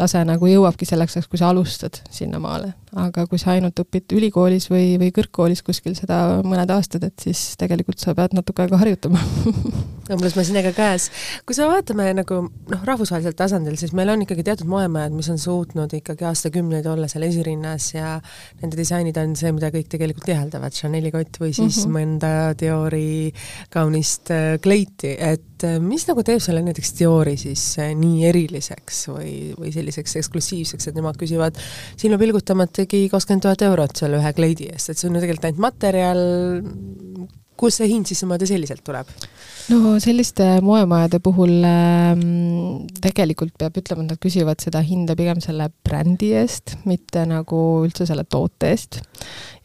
[0.00, 2.72] tase nagu jõuabki selleks ajaks, kui sa alustad sinnamaale.
[3.00, 7.54] aga kui sa ainult õpid ülikoolis või, või kõrgkoolis kuskil seda mõned aastad, et siis
[7.60, 9.20] tegelikult sa pead natuke aega harjutama
[10.14, 11.06] õmblusmasinaga käes.
[11.46, 15.38] kui sa vaatame nagu noh, rahvusvahelisel tasandil, siis meil on ikkagi teatud moemajad, mis on
[15.38, 18.16] suutnud ikkagi aastakümneid olla seal esirinnas ja
[18.62, 22.00] nende disainid on see, mida kõik tegelikult täheldavad, Chanel'i kott või siis mm -hmm.
[22.00, 23.30] mõnda Diori
[23.70, 29.02] kaunist äh, kleiti, et äh, mis nagu teeb selle näiteks Diori siis äh, nii eriliseks
[29.10, 31.58] või, või selliseks eksklusiivseks, et nemad küsivad
[32.00, 35.64] silma pilgutamatagi kakskümmend tuhat eurot selle ühe kleidi eest, et see on ju tegelikult ainult
[35.66, 36.24] materjal,
[37.60, 39.08] kust see hind siis niimoodi selliselt tuleb?
[39.70, 42.22] no selliste moemajade puhul äh,
[43.04, 48.08] tegelikult peab ütlema, et nad küsivad seda hinda pigem selle brändi eest, mitte nagu üldse
[48.08, 49.02] selle toote eest.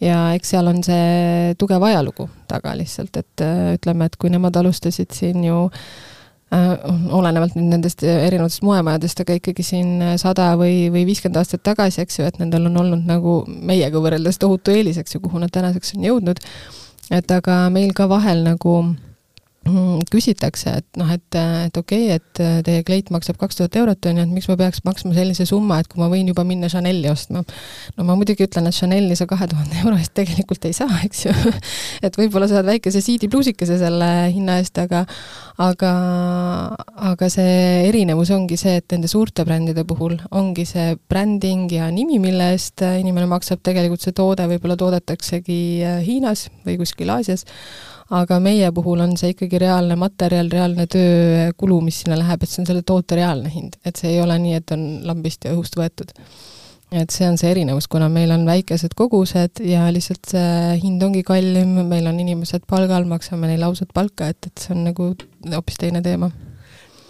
[0.03, 4.57] ja eks seal on see tugev ajalugu taga lihtsalt, et äh, ütleme, et kui nemad
[4.61, 5.63] alustasid siin ju
[6.53, 6.71] äh,
[7.15, 12.19] olenevalt nüüd nendest erinevatest moemajadest, aga ikkagi siin sada või, või viiskümmend aastat tagasi, eks
[12.19, 15.95] ju, et nendel on olnud nagu meiega võrreldes tohutu eelis, eks ju, kuhu nad tänaseks
[15.97, 16.43] on jõudnud
[17.11, 18.95] et aga meil ka vahel nagu
[19.65, 24.19] küsitakse, et noh, et, et okei okay,, et teie kleit maksab kaks tuhat eurot, on
[24.19, 27.09] ju, et miks ma peaks maksma sellise summa, et kui ma võin juba minna Chanel'i
[27.09, 27.41] ostma.
[27.97, 31.25] no ma muidugi ütlen, et Chanel'i sa kahe tuhande euro eest tegelikult ei saa, eks
[31.25, 31.33] ju
[32.05, 35.05] et võib-olla saad väikese siidipluusikese selle hinna eest, aga
[35.65, 35.91] aga,
[37.09, 42.19] aga see erinevus ongi see, et nende suurte brändide puhul ongi see bränding ja nimi,
[42.21, 45.59] mille eest inimene maksab, tegelikult see toode võib-olla toodetaksegi
[46.05, 47.47] Hiinas või kuskil Aasias,
[48.13, 52.61] aga meie puhul on see ikkagi reaalne materjal, reaalne töökulu, mis sinna läheb, et see
[52.61, 55.77] on selle toote reaalne hind, et see ei ole nii, et on lambist ja õhust
[55.79, 56.13] võetud.
[56.95, 61.23] Et see on see erinevus, kuna meil on väikesed kogused ja lihtsalt see hind ongi
[61.25, 65.09] kallim, meil on inimesed palgal, maksame neile ausat palka, et, et see on nagu
[65.49, 66.29] hoopis teine teema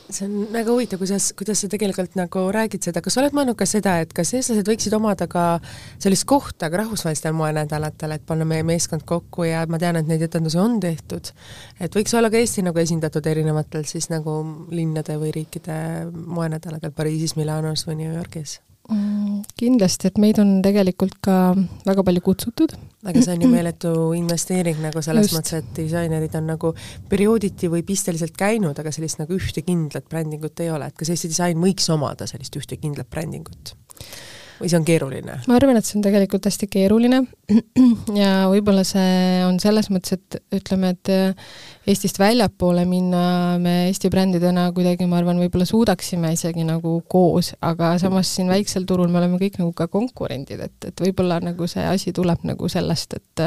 [0.10, 3.58] see on väga huvitav, kuidas, kuidas sa tegelikult nagu räägid seda, kas sa oled mõelnud
[3.58, 5.46] ka seda, et kas eestlased võiksid omada ka
[6.02, 10.26] sellist kohta ka rahvusvahelistel moenädalatel, et panna meie meeskond kokku ja ma tean, et neid
[10.28, 11.32] etendusi on tehtud,
[11.80, 14.38] et võiks olla ka Eesti nagu esindatud erinevatel siis nagu
[14.74, 15.80] linnade või riikide
[16.14, 18.60] moenädalatel Pariisis, Milanos või New Yorgis
[19.60, 21.56] kindlasti, et meid on tegelikult ka
[21.88, 22.76] väga palju kutsutud.
[23.06, 25.38] aga see on ju meeletu investeering nagu selles Just.
[25.38, 26.74] mõttes, et disainerid on nagu
[27.10, 31.34] periooditi või pisteliselt käinud, aga sellist nagu ühte kindlat brändingut ei ole, et kas Eesti
[31.34, 33.76] disain võiks omada sellist ühte kindlat brändingut?
[34.60, 35.40] Või see on keeruline?
[35.48, 37.22] ma arvan, et see on tegelikult hästi keeruline
[38.22, 41.14] ja võib-olla see on selles mõttes, et ütleme, et
[41.86, 47.92] Eestist väljapoole minna me Eesti brändidena kuidagi, ma arvan, võib-olla suudaksime isegi nagu koos, aga
[48.02, 51.86] samas siin väiksel turul me oleme kõik nagu ka konkurendid, et, et võib-olla nagu see
[51.86, 53.44] asi tuleb nagu sellest, et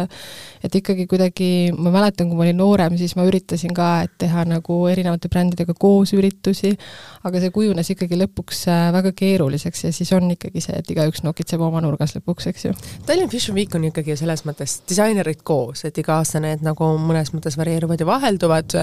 [0.64, 4.44] et ikkagi kuidagi, ma mäletan, kui ma olin noorem, siis ma üritasin ka, et teha
[4.48, 6.74] nagu erinevate brändidega koos üritusi,
[7.26, 11.22] aga see kujunes ikkagi lõpuks äh, väga keeruliseks ja siis on ikkagi see, et igaüks
[11.24, 12.74] nokitseb oma nurgas lõpuks, eks ju.
[13.06, 17.32] Tallinn Fashion Week on ikkagi selles mõttes disainerid koos, et iga aasta need nagu mõnes
[17.34, 18.76] mõttes varieeruvad ja vahelduvad.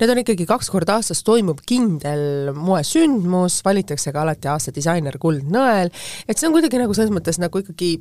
[0.00, 5.92] Need on ikkagi kaks korda aastas toimub kindel moesündmus, valitakse ka alati aasta disainer kuldnõel,
[6.28, 7.96] et see on kuidagi nagu selles mõttes nagu ikkagi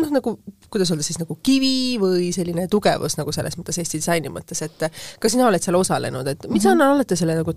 [0.00, 0.36] noh, nagu
[0.70, 4.86] kuidas öelda siis nagu kivi või selline tugevus nagu selles mõttes Eesti disaini mõttes, et
[5.20, 6.82] ka sina oled seal osalenud, et mis mm -hmm.
[6.82, 7.54] on alati selle nagu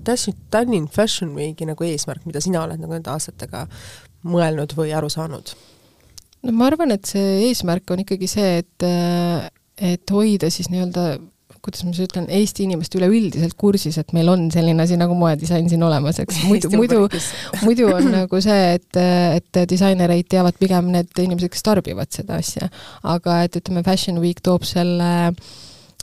[0.51, 3.67] Tallinn Fashion Weeki nagu eesmärk, mida sina oled nagu nende aastatega
[4.27, 5.55] mõelnud või aru saanud?
[6.43, 8.87] no ma arvan, et see eesmärk on ikkagi see, et
[9.79, 11.13] et hoida siis nii-öelda
[11.63, 15.67] kuidas ma siis ütlen, Eesti inimest üleüldiselt kursis, et meil on selline asi nagu moedisain
[15.71, 17.01] siin olemas, eks muidu, muidu,
[17.65, 18.99] muidu on nagu see, et,
[19.39, 22.69] et disainereid teavad pigem need inimesed, kes tarbivad seda asja.
[23.03, 25.33] aga et ütleme, Fashion Week toob selle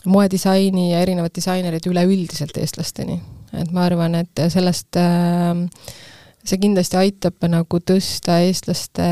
[0.07, 3.21] moedisaini ja erinevad disainerid üleüldiselt eestlasteni.
[3.57, 5.65] et ma arvan, et sellest äh,
[6.47, 9.07] see kindlasti aitab nagu tõsta eestlaste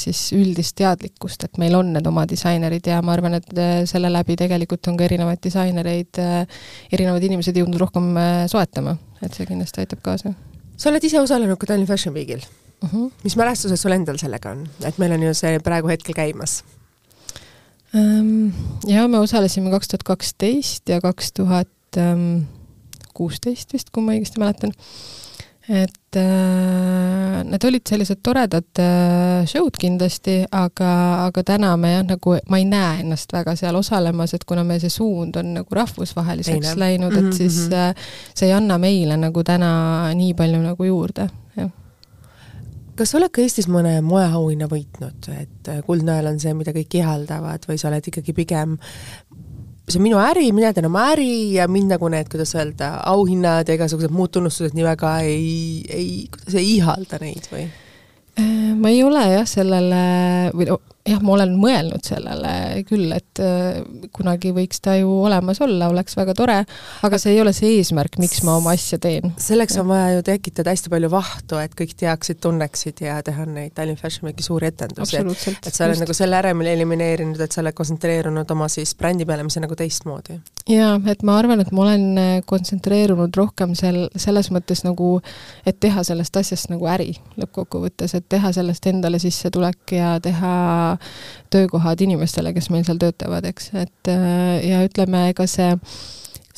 [0.00, 4.10] siis üldist teadlikkust, et meil on need oma disainerid ja ma arvan, et äh, selle
[4.12, 8.10] läbi tegelikult on ka erinevaid disainereid, äh, erinevad inimesed jõudnud rohkem
[8.50, 10.34] soetama, et see kindlasti aitab kaasa.
[10.76, 12.88] sa oled ise osalenud ka Tallinn Fashion Weekil uh.
[12.88, 12.96] Mhm.
[12.96, 13.10] -huh.
[13.24, 16.62] mis mälestused sul endal sellega on, et meil on ju see praegu hetkel käimas?
[17.94, 18.52] Ehm,
[18.86, 22.46] jaa, me osalesime kaks tuhat kaksteist ja kaks tuhat ähm,
[23.14, 24.74] kuusteist vist, kui ma õigesti mäletan
[25.70, 30.90] et äh, need olid sellised toredad äh, show'd kindlasti, aga,
[31.28, 34.82] aga täna me jah, nagu ma ei näe ennast väga seal osalemas, et kuna meie
[34.82, 36.78] see suund on nagu rahvusvaheliseks Teine.
[36.80, 37.36] läinud, et mm -hmm.
[37.36, 37.74] siis mhm.
[37.74, 41.70] äh, see ei anna meile nagu täna nii palju nagu juurde, jah
[42.96, 46.98] kas sa oled ka Eestis mõne moeauhinna võitnud, et äh, Kuldnõel on see, mida kõik
[46.98, 48.76] ihaldavad või sa oled ikkagi pigem
[49.90, 53.68] see on minu äri, mina teen oma äri ja mind nagu need, kuidas öelda, auhinnad
[53.68, 55.50] ja igasugused muud tunnustused nii väga ei,
[55.90, 57.66] ei, kuidas ei ihalda neid või?
[58.40, 60.02] Äh, ma ei ole jah, sellele
[60.54, 60.70] või
[61.10, 62.52] jah, ma olen mõelnud sellele
[62.88, 63.80] küll, et äh,
[64.14, 66.58] kunagi võiks ta ju olemas olla, oleks väga tore,
[67.06, 69.34] aga see ei ole see eesmärk, miks ma oma asja teen.
[69.40, 73.74] selleks on vaja ju tekitada hästi palju vahtu, et kõik teaksid, tunneksid ja teha neid
[73.76, 75.18] Tallinn Fashion Weeki suuri etendusi.
[75.20, 79.26] et, et sa oled nagu selle äremil elimineerinud, et sa oled kontsentreerunud oma siis brändi
[79.28, 80.38] peale, mis on nagu teistmoodi.
[80.70, 85.16] jaa, et ma arvan, et ma olen äh, kontsentreerunud rohkem sel, selles mõttes nagu,
[85.66, 90.54] et teha sellest asjast nagu äri lõppkokkuvõttes, et teha sellest endale sissetulek ja teha
[91.50, 95.72] töökohad inimestele, kes meil seal töötavad, eks, et äh, ja ütleme, ega see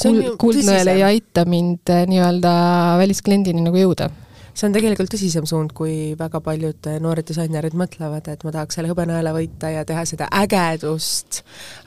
[0.03, 2.53] kuld, kuldnõel ei aita mind äh, nii-öelda
[3.01, 4.11] väliskliendini nagu jõuda
[4.53, 8.91] see on tegelikult tõsisem suund, kui väga paljud noored disainerid mõtlevad, et ma tahaks selle
[8.91, 11.41] hõbenõela võita ja teha seda ägedust,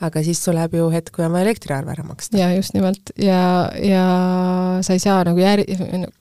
[0.05, 2.37] aga siis tuleb ju hetk, kui on vaja elektriarve ära maksta.
[2.39, 3.13] jaa, just nimelt.
[3.21, 4.05] ja, ja
[4.85, 5.65] sa ei saa nagu jär-,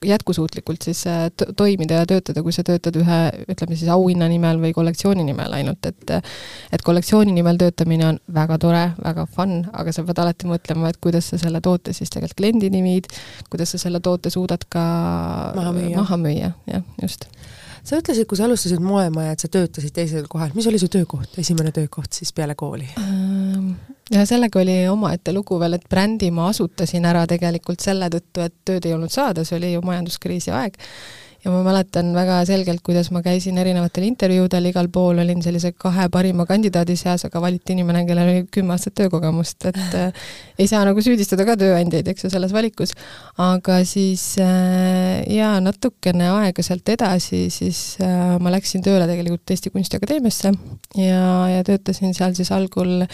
[0.05, 1.27] jätkusuutlikult siis äh,
[1.57, 5.89] toimida ja töötada, kui sa töötad ühe, ütleme siis auhinna nimel või kollektsiooni nimel ainult,
[5.89, 10.93] et et kollektsiooni nimel töötamine on väga tore, väga fun, aga sa pead alati mõtlema,
[10.93, 13.09] et kuidas sa selle toote siis tegelikult kliendini viid,
[13.49, 14.85] kuidas sa selle toote suudad ka
[15.57, 17.27] maha müüa, maha müüa müüa, jah, just.
[17.85, 21.39] sa ütlesid, kui sa alustasid moemaja, et sa töötasid teisel kohal, mis oli su töökoht,
[21.41, 22.89] esimene töökoht siis peale kooli?
[23.01, 23.75] Ähm,
[24.13, 28.57] ja sellega oli omaette lugu veel, et brändi ma asutasin ära tegelikult selle tõttu, et
[28.65, 30.81] tööd ei olnud saada, see oli ju majanduskriisi aeg
[31.45, 36.07] ja ma mäletan väga selgelt, kuidas ma käisin erinevatel intervjuudel, igal pool olin sellise kahe
[36.13, 40.25] parima kandidaadi seas, aga valiti inimene, kellel oli kümme aastat töökogemust, et äh,
[40.59, 42.95] ei saa nagu süüdistada ka tööandjaid, eks ju, selles valikus.
[43.45, 49.73] aga siis äh, jaa, natukene aega sealt edasi, siis äh, ma läksin tööle tegelikult Eesti
[49.75, 50.55] Kunstiakadeemiasse
[50.97, 53.05] ja, ja töötasin seal siis algul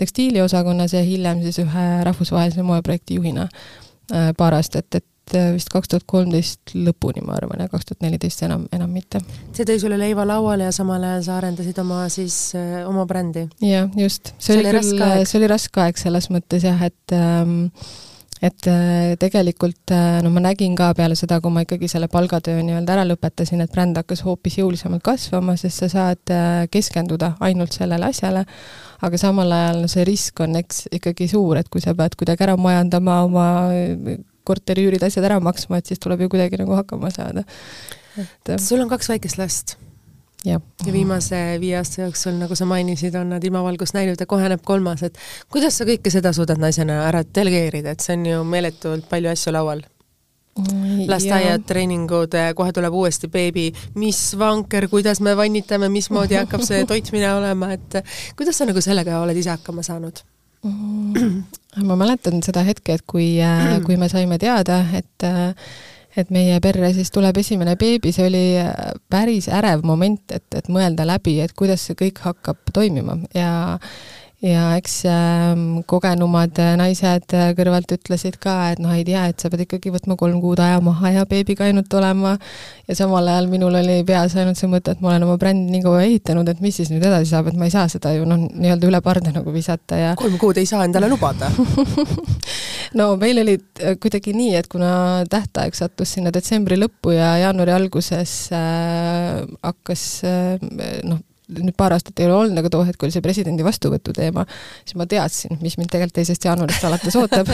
[0.00, 6.06] tekstiiliosakonnas ja hiljem siis ühe rahvusvahelise moeprojekti juhina äh, paar aastat, et vist kaks tuhat
[6.06, 9.20] kolmteist lõpuni, ma arvan, ja kaks tuhat neliteist enam, enam mitte.
[9.56, 13.48] see tõi sulle leiva lauale ja samal ajal sa arendasid oma siis äh,, oma brändi?
[13.64, 14.34] jah, just.
[14.38, 17.72] see oli küll, see oli raske aeg selles mõttes jah, et ähm,
[18.42, 22.60] et äh, tegelikult äh, no ma nägin ka peale seda, kui ma ikkagi selle palgatöö
[22.60, 27.76] nii-öelda ära lõpetasin, et bränd hakkas hoopis jõulisemalt kasvama, sest sa saad äh, keskenduda ainult
[27.76, 28.44] sellele asjale,
[29.06, 32.58] aga samal ajal see risk on eks ikkagi suur, et kui sa pead kuidagi ära
[32.60, 33.48] majandama oma
[34.46, 37.44] korteriüürid, asjad ära maksma, et siis tuleb ju kuidagi nagu hakkama saada.
[38.16, 39.76] et sul on kaks väikest last.
[40.44, 40.60] ja
[40.92, 45.02] viimase viie aasta jooksul, nagu sa mainisid, on nad ilmavalgust näinud ja kohe näeb kolmas,
[45.02, 45.18] et
[45.50, 49.54] kuidas sa kõike seda suudad naisena ära delegeerida, et see on ju meeletult palju asju
[49.56, 49.82] laual?
[51.06, 53.66] lasteaiad, treeningud, kohe tuleb uuesti beebi,
[54.00, 58.00] mis vanker, kuidas me vannitame, mismoodi hakkab see toitmine olema, et
[58.38, 60.24] kuidas sa nagu sellega oled ise hakkama saanud?
[60.64, 63.36] Ma mäletan seda hetke, et kui,
[63.86, 65.28] kui me saime teada, et
[66.16, 68.44] et meie perre siis tuleb esimene beebi, see oli
[69.12, 73.18] päris ärev moment, et, et mõelda läbi, et kuidas see kõik hakkab toimima.
[73.36, 73.50] Ja
[74.44, 75.52] ja eks äh,
[75.88, 80.42] kogenumad naised kõrvalt ütlesid ka, et noh, ei tea, et sa pead ikkagi võtma kolm
[80.42, 82.36] kuud aja maha ja beebiga ainult olema,
[82.88, 85.84] ja samal ajal minul oli peas ainult see mõte, et ma olen oma brändi nii
[85.86, 88.44] kaua ehitanud, et mis siis nüüd edasi saab, et ma ei saa seda ju noh,
[88.52, 91.50] nii-öelda üle parda nagu visata ja kolm kuud ei saa endale lubada.
[92.96, 93.56] No meil oli
[94.00, 100.62] kuidagi nii, et kuna tähtaeg sattus sinna detsembri lõppu ja jaanuari alguses äh, hakkas äh,
[101.04, 104.42] noh, nüüd paar aastat ei ole olnud, aga too hetk oli see presidendi vastuvõtu teema,
[104.82, 107.50] siis ma teadsin, mis mind tegelikult teisest jaanuarist alates ootab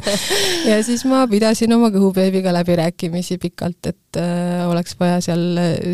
[0.70, 5.42] ja siis ma pidasin oma kõhubeebiga läbirääkimisi pikalt, et äh, oleks vaja seal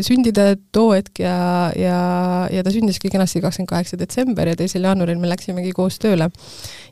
[0.05, 1.39] sündida too hetk ja,
[1.77, 1.97] ja,
[2.53, 6.29] ja ta sündiski kenasti kakskümmend kaheksa detsember ja teisel jaanuaril me läksimegi koos tööle.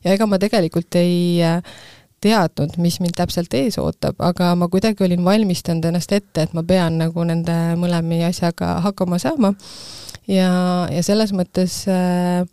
[0.04, 1.62] ja ega ma tegelikult ei äh,
[2.22, 6.66] teadnud, mis mind täpselt ees ootab, aga ma kuidagi olin valmistanud ennast ette, et ma
[6.68, 9.54] pean nagu nende mõlemi asjaga hakkama saama
[10.30, 10.52] ja,
[10.94, 12.46] ja selles mõttes äh,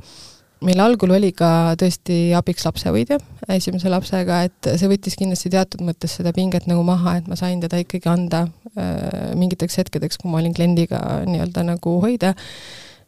[0.65, 3.19] meil algul oli ka tõesti abiks lapsehoidja
[3.53, 7.61] esimese lapsega, et see võttis kindlasti teatud mõttes seda pinget nagu maha, et ma sain
[7.63, 12.35] teda ikkagi anda äh, mingiteks hetkedeks, kui ma olin kliendiga nii-öelda nagu hoida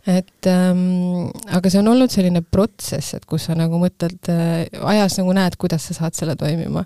[0.09, 5.19] et ähm, aga see on olnud selline protsess, et kus sa nagu mõtled äh,, ajas
[5.21, 6.85] nagu näed, kuidas sa saad selle toimima.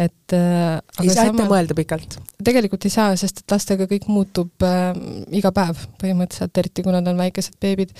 [0.00, 2.16] et äh, ei saa ette mõelda pikalt?
[2.44, 4.90] tegelikult ei saa, sest et lastega kõik muutub äh,
[5.36, 7.92] iga päev põhimõtteliselt, eriti kui nad on väikesed beebid.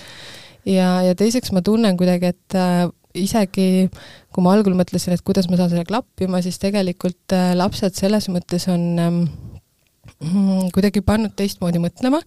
[0.65, 3.89] ja, ja teiseks ma tunnen kuidagi, et äh, isegi
[4.33, 8.31] kui ma algul mõtlesin, et kuidas ma saan selle klappima, siis tegelikult äh, lapsed selles
[8.33, 9.52] mõttes on Mm,
[10.75, 12.21] kuidagi pannud teistmoodi mõtlema,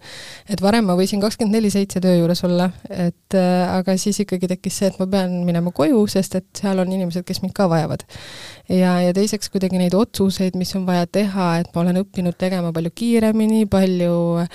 [0.49, 4.49] et varem ma võisin kakskümmend neli seitse töö juures olla, et äh, aga siis ikkagi
[4.53, 7.69] tekkis see, et ma pean minema koju, sest et seal on inimesed, kes mind ka
[7.71, 8.05] vajavad.
[8.69, 12.73] ja, ja teiseks kuidagi neid otsuseid, mis on vaja teha, et ma olen õppinud tegema
[12.75, 14.47] palju kiiremini, palju Äh,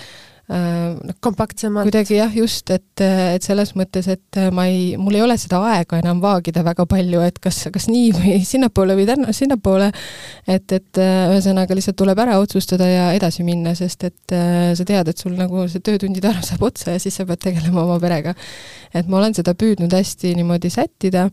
[0.49, 1.87] noh, kompaktsemalt.
[1.87, 6.01] kuidagi jah, just, et, et selles mõttes, et ma ei, mul ei ole seda aega
[6.03, 9.91] enam vaagida väga palju, et kas, kas nii või sinnapoole või tänna, sinnapoole,
[10.47, 15.13] et, et ühesõnaga lihtsalt tuleb ära otsustada ja edasi minna, sest et äh, sa tead,
[15.13, 18.35] et sul nagu see töötundide arv saab otsa ja siis sa pead tegelema oma perega.
[18.93, 21.29] et ma olen seda püüdnud hästi niimoodi sättida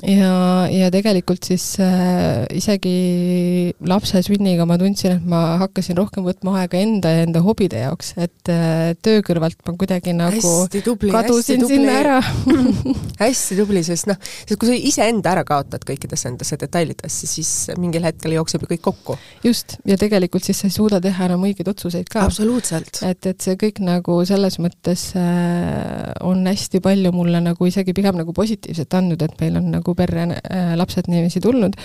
[0.00, 6.56] ja, ja tegelikult siis äh, isegi lapse sünniga ma tundsin, et ma hakkasin rohkem võtma
[6.62, 11.66] aega enda ja enda hobide jaoks, et äh, töö kõrvalt ma kuidagi nagu tubli, kadusin
[11.68, 12.18] sinna ära
[13.22, 18.06] hästi tubli, sest noh, sest kui sa iseenda ära kaotad kõikides nendesse detailidesse, siis mingil
[18.06, 19.18] hetkel jookseb ju kõik kokku.
[19.44, 22.26] just, ja tegelikult siis sa ei suuda teha enam õigeid otsuseid ka.
[22.26, 23.02] absoluutselt.
[23.06, 28.18] et, et see kõik nagu selles mõttes äh, on hästi palju mulle nagu isegi pigem
[28.18, 31.76] nagu positiivset andnud, et meil on nagu nagu perre äh, lapsed niiviisi tulnud,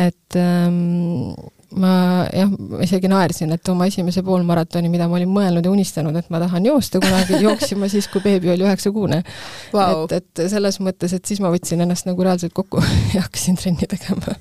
[0.00, 1.34] et ähm,
[1.76, 2.50] ma jah,
[2.84, 6.66] isegi naersin, et oma esimese poolmaratoni, mida ma olin mõelnud ja unistanud, et ma tahan
[6.68, 9.22] joosta kunagi, jooksin ma siis, kui beebi oli üheksakuune.
[9.72, 10.04] Wow..
[10.08, 12.82] et, et selles mõttes, et siis ma võtsin ennast nagu reaalselt kokku
[13.16, 14.36] ja hakkasin trenni tegema.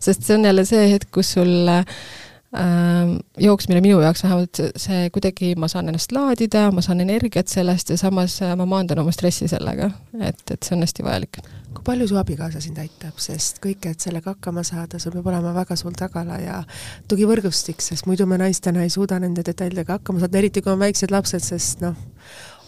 [0.00, 1.84] sest see on jälle see hetk, kus sul äh,
[3.40, 7.98] jooksmine minu jaoks vähemalt see kuidagi, ma saan ennast laadida, ma saan energiat sellest ja
[7.98, 9.90] samas ma maandan oma stressi sellega,
[10.20, 11.40] et, et see on hästi vajalik.
[11.74, 15.50] Kui palju su abikaasa sind aitab, sest kõik, et sellega hakkama saada, sul peab olema
[15.56, 16.60] väga suur tagala ja
[17.10, 21.10] tugivõrgustik, sest muidu me naistena ei suuda nende detailidega hakkama saada, eriti kui on väiksed
[21.14, 21.96] lapsed, sest noh,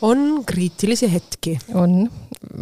[0.02, 1.58] on kriitilisi hetki.
[1.74, 2.08] on,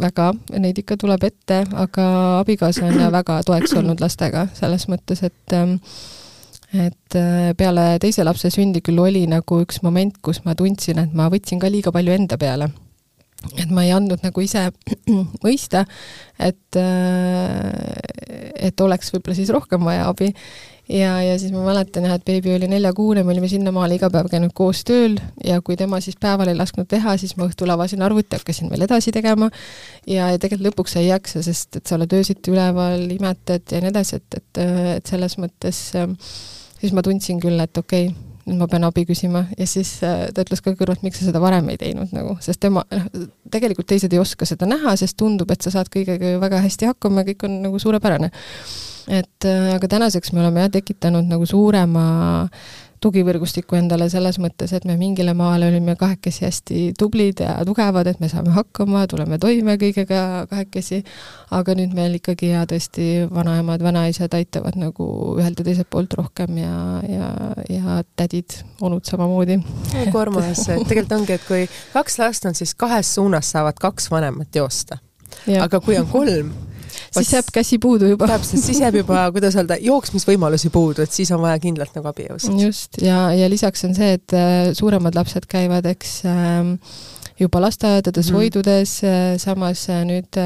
[0.01, 2.05] väga, neid ikka tuleb ette, aga
[2.43, 5.79] abikaasa on väga toeks olnud lastega, selles mõttes, et ähm,
[6.73, 11.13] et äh, peale teise lapse sündi küll oli nagu üks moment, kus ma tundsin, et
[11.13, 12.71] ma võtsin ka liiga palju enda peale
[13.53, 14.67] et ma ei andnud nagu ise
[15.45, 15.85] mõista,
[16.39, 20.31] et, äh, et oleks võib-olla siis rohkem vaja abi.
[20.89, 24.29] Ja, ja siis ma mäletan jah, et beebi oli neljakuune, me olime sinnamaale iga päev
[24.31, 28.03] käinud koos tööl ja kui tema siis päeval ei lasknud teha, siis ma õhtul avasin
[28.05, 29.49] arvuti, hakkasin veel edasi tegema
[30.05, 33.81] ja, ja tegelikult lõpuks sa ei jaksa, sest et sa oled öösiti üleval, imetad ja
[33.81, 34.63] nii edasi, et, et,
[34.99, 36.07] et selles mõttes äh,
[36.79, 40.27] siis ma tundsin küll, et okei okay,, nüüd ma pean abi küsima ja siis äh,
[40.33, 43.07] ta ütles ka kõrvalt, miks sa seda varem ei teinud nagu, sest tema, noh,
[43.53, 46.91] tegelikult teised ei oska seda näha, sest tundub, et sa saad kõigega ju väga hästi
[46.91, 48.29] hakkama ja kõik on nagu suurepärane.
[49.07, 52.05] Et aga tänaseks me oleme jah tekitanud nagu suurema
[53.05, 58.21] tugivõrgustiku endale selles mõttes, et me mingile maale olime kahekesi hästi tublid ja tugevad, et
[58.23, 61.01] me saame hakkama, tuleme toime kõigega kahekesi,
[61.55, 66.61] aga nüüd meil ikkagi ja tõesti vanaemad, vanaisad aitavad nagu ühelt ja teiselt poolt rohkem
[66.61, 66.75] ja,
[67.09, 67.31] ja,
[67.69, 69.59] ja tädid, onud samamoodi.
[69.93, 74.55] kui armas, tegelikult ongi, et kui kaks last on, siis kahes suunas saavad kaks vanemat
[74.55, 74.97] joosta.
[75.61, 76.55] aga kui on kolm
[77.15, 78.29] siis jääb käsi puudu juba.
[78.35, 82.61] täpselt, siis jääb juba, kuidas öelda, jooksmisvõimalusi puudu, et siis on vaja kindlalt nagu abijõusid.
[82.67, 86.73] just, ja, ja lisaks on see, et äh, suuremad lapsed käivad, eks äh,
[87.39, 90.39] juba lasteaedades mm., hoidudes, äh, samas äh, nüüd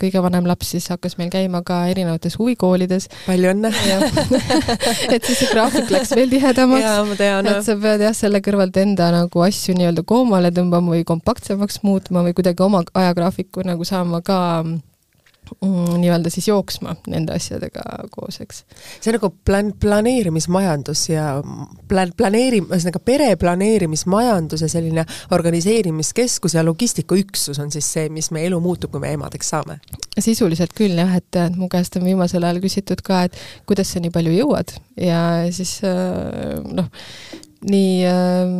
[0.00, 3.10] kõige vanem laps siis hakkas meil käima ka erinevates huvikoolides.
[3.26, 3.72] palju õnne!
[5.14, 7.20] et siis see graafik läks veel tihedamaks.
[7.20, 12.24] et sa pead jah, selle kõrvalt enda nagu asju nii-öelda koomale tõmbama või kompaktsemaks muutma
[12.26, 14.40] või kuidagi oma ajagraafiku nagu saama ka
[15.60, 17.82] nii-öelda siis jooksma nende asjadega
[18.14, 18.62] koos, eks.
[19.00, 21.24] see on nagu plan-, planeerimismajandus ja
[21.90, 28.50] plan-, planeeri-, ühesõnaga pere planeerimismajandus ja selline organiseerimiskeskus ja logistikaüksus on siis see, mis meie
[28.50, 29.80] elu muutub, kui me emadeks saame?
[30.20, 33.38] sisuliselt küll jah, et mu käest on viimasel ajal küsitud ka, et
[33.68, 35.22] kuidas sa nii palju jõuad ja
[35.54, 36.90] siis äh, noh,
[37.70, 38.54] nii äh,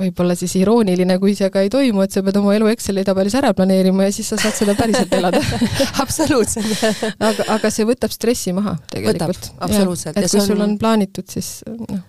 [0.00, 3.36] võib-olla siis irooniline, kui see aga ei toimu, et sa pead oma elu Exceli tabelis
[3.38, 5.42] ära planeerima ja siis sa saad seda päriselt elada
[6.04, 9.52] absoluutselt aga, aga see võtab stressi maha tegelikult.
[9.62, 10.18] absoluutselt.
[10.18, 10.48] et kui on...
[10.50, 12.02] sul on plaanitud, siis noh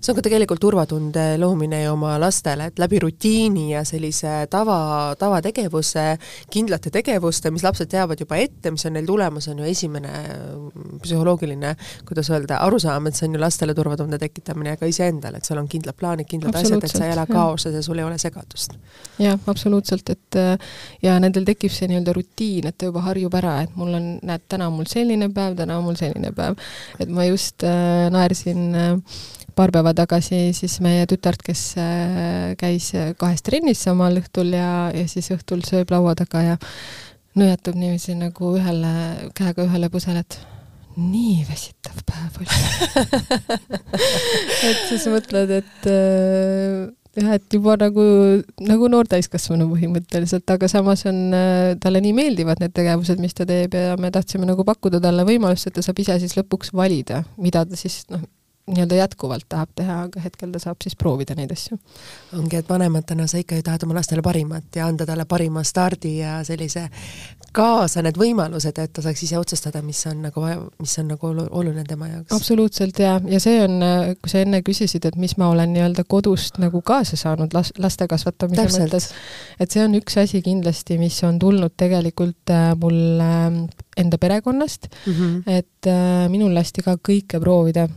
[0.00, 5.14] see on ka tegelikult turvatunde loomine ju oma lastele, et läbi rutiini ja sellise tava,
[5.18, 6.04] tavategevuse,
[6.52, 10.12] kindlate tegevuste, mis lapsed teavad juba ette, mis on neil tulemas, on ju esimene
[11.02, 11.74] psühholoogiline,
[12.08, 15.68] kuidas öelda, arusaam, et see on ju lastele turvatunde tekitamine ka iseendale, et sul on
[15.70, 18.78] kindlad plaanid, kindlad asjad, et sa ei ela kaoses ja sul ei ole segadust.
[19.18, 20.40] jah, absoluutselt, et
[21.02, 24.46] ja nendel tekib see nii-öelda rutiin, et ta juba harjub ära, et mul on, näed,
[24.50, 26.58] täna on mul selline päev, täna on mul selline päev.
[26.98, 29.18] et ma just äh, naersin äh,
[29.58, 35.06] paar päeva tagasi siis meie tütart, kes äh, käis kahes trennis samal õhtul ja, ja
[35.10, 36.60] siis õhtul sööb laua taga ja
[37.38, 38.92] nõjatab niiviisi nagu ühele,
[39.36, 40.38] käega ühele põsele, et
[40.98, 42.48] nii väsitav päev oli.
[44.68, 46.88] Et siis mõtled, et äh,
[47.18, 48.04] jah, et juba nagu,
[48.66, 53.46] nagu noor täiskasvanu põhimõtteliselt, aga samas on äh, talle nii meeldivad need tegevused, mis ta
[53.48, 57.22] teeb ja me tahtsime nagu pakkuda talle võimalust, et ta saab ise siis lõpuks valida,
[57.38, 58.26] mida ta siis noh,
[58.68, 61.78] nii-öelda jätkuvalt tahab teha, aga hetkel ta saab siis proovida neid asju.
[62.38, 66.18] ongi, et vanematena sa ikka ju tahad oma lastele parimat ja anda talle parima stardi
[66.18, 66.88] ja sellise
[67.56, 70.44] kaasa need võimalused, et ta saaks ise otsustada, mis on nagu,
[70.78, 72.32] mis on nagu oluline tema jaoks.
[72.36, 73.80] absoluutselt ja, ja see on,
[74.22, 78.08] kui sa enne küsisid, et mis ma olen nii-öelda kodust nagu kaasa saanud las-, laste
[78.10, 78.84] kasvatamise Täpselt.
[78.84, 79.10] mõttes,
[79.58, 83.62] et see on üks asi kindlasti, mis on tulnud tegelikult äh, mul äh,
[83.98, 85.42] enda perekonnast mm, -hmm.
[85.58, 87.88] et äh, minul lasti ka kõike proovida.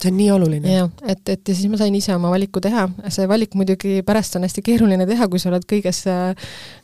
[0.00, 0.72] see on nii oluline.
[0.72, 4.36] jah, et, et ja siis ma sain ise oma valiku teha, see valik muidugi pärast
[4.36, 6.32] on hästi keeruline teha, kui sa oled kõiges äh,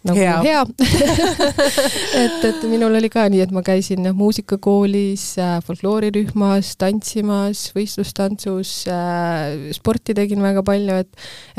[0.04, 0.64] nagu hea, hea.
[2.24, 8.74] et, et minul oli ka nii, et ma käisin noh, muusikakoolis äh,, folkloori-rühmas, tantsimas, võistlustantsus
[8.92, 11.10] äh,, sporti tegin väga palju, et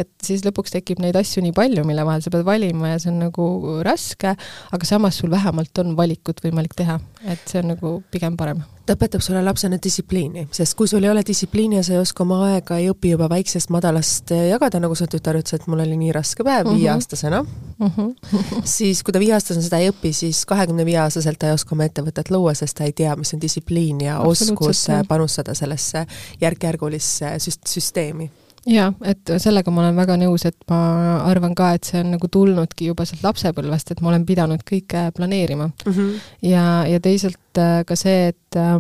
[0.02, 3.12] et siis lõpuks tekib neid asju nii palju, mille vahel sa pead valima ja see
[3.12, 3.48] on nagu
[3.86, 4.36] raske,
[4.72, 7.00] aga samas sul vähemalt on valikut võimalik võimalik teha,
[7.32, 8.62] et see on nagu pigem parem.
[8.86, 12.24] ta õpetab sulle lapsena distsipliini, sest kui sul ei ole distsipliini ja sa ei oska
[12.24, 15.98] oma aega, ei õpi juba väiksest madalast jagada, nagu sa tütar ütles, et mul oli
[15.98, 16.78] nii raske päev uh -huh.
[16.78, 18.62] viieaastasena uh, -huh.
[18.64, 22.32] siis kui ta viieaastasena seda ei õpi, siis kahekümne viieaastaselt ta ei oska oma ettevõtet
[22.32, 26.06] luua, sest ta ei tea, mis on distsipliin ja oskus panustada sellesse
[26.42, 28.32] järk-järgulisse süst-, süsteemi
[28.70, 30.82] jaa, et sellega ma olen väga nõus, et ma
[31.26, 35.10] arvan ka, et see on nagu tulnudki juba sealt lapsepõlvest, et ma olen pidanud kõike
[35.18, 35.92] planeerima mm.
[35.92, 36.30] -hmm.
[36.52, 38.78] ja, ja teisalt äh, ka see, et äh,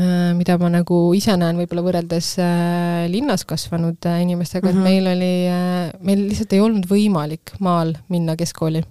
[0.00, 4.76] äh, mida ma nagu ise näen võib-olla võrreldes äh, linnas kasvanud äh, inimestega mm, -hmm.
[4.76, 4.84] et mhm.
[4.84, 8.84] meil oli äh,, meil lihtsalt ei olnud võimalik maal minna keskkooli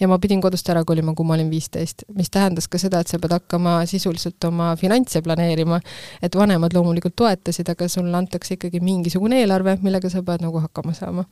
[0.00, 3.10] ja ma pidin kodust ära kolima, kui ma olin viisteist, mis tähendas ka seda, et
[3.10, 5.80] sa pead hakkama sisuliselt oma finantse planeerima.
[6.22, 10.94] et vanemad loomulikult toetasid, aga sulle antakse ikkagi mingisugune eelarve, millega sa pead nagu hakkama
[10.94, 11.24] saama.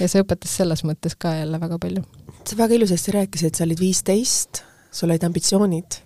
[0.00, 2.04] ja see õpetas selles mõttes ka jälle väga palju.
[2.44, 6.02] sa väga ilusasti rääkisid, sa olid viisteist, sul olid ambitsioonid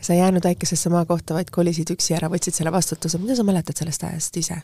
[0.00, 3.78] sa ei jäänud väikesesse maakohta, vaid kolisid üksi ära, võtsid selle vastutuse, mida sa mäletad
[3.78, 4.62] sellest ajast ise?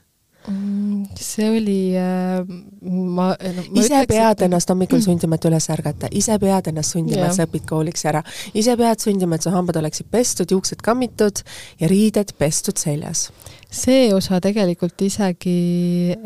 [1.20, 2.41] See oli äh,,
[2.88, 4.45] ma no,, ise ütleks, pead et...
[4.47, 8.22] ennast hommikul sundima, et üles ärgata, ise pead ennast sundima, et sa õpid kooliks ära,
[8.57, 11.43] ise pead sundima, et su hambad oleksid pestud, juuksed kammitud
[11.82, 13.28] ja riided pestud seljas.
[13.70, 15.53] See osa tegelikult isegi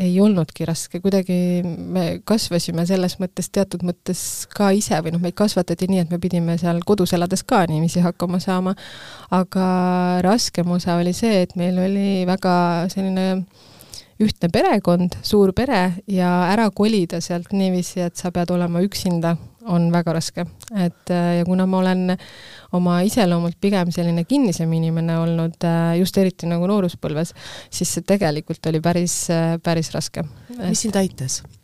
[0.00, 1.36] ei olnudki raske, kuidagi
[1.66, 4.22] me kasvasime selles mõttes teatud mõttes
[4.54, 8.00] ka ise või noh, meid kasvatati nii, et me pidime seal kodus elades ka niiviisi
[8.06, 8.72] hakkama saama,
[9.34, 9.68] aga
[10.24, 12.54] raskem osa oli see, et meil oli väga
[12.94, 13.28] selline
[14.22, 19.34] ühtne perekond, suur pere ja ära kolida sealt niiviisi, et sa pead olema üksinda,
[19.70, 20.44] on väga raske.
[20.76, 22.16] et ja kuna ma olen
[22.72, 25.66] oma iseloomult pigem selline kinnisem inimene olnud,
[25.98, 27.34] just eriti nagu nooruspõlves,
[27.70, 29.26] siis see tegelikult oli päris,
[29.62, 30.24] päris raske.
[30.60, 31.42] mis sind aitas?
[31.42, 31.63] ähm,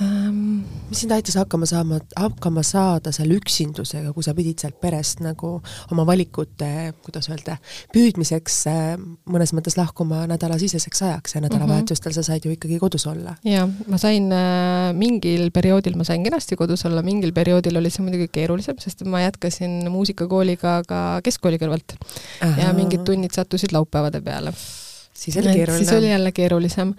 [0.00, 5.52] mis sind aitas hakkama saama, hakkama saada seal üksindusega, kui sa pidid sealt perest nagu
[5.92, 6.70] oma valikute,
[7.04, 7.58] kuidas öelda,
[7.94, 8.94] püüdmiseks äh,
[9.30, 13.36] mõnes mõttes lahkuma nädalasiseseks ajaks ja nädalavahetustel sa said ju ikkagi kodus olla?
[13.46, 18.06] jaa, ma sain äh, mingil perioodil, ma sain kenasti kodus olla, mingil perioodil oli see
[18.06, 21.98] muidugi keerulisem, sest ma jätkasin muusikakooliga ka keskkooli kõrvalt.
[22.40, 24.56] ja mingid tunnid sattusid laupäevade peale
[25.20, 25.84] siis oli keeruline.
[25.84, 26.94] siis oli jälle keerulisem.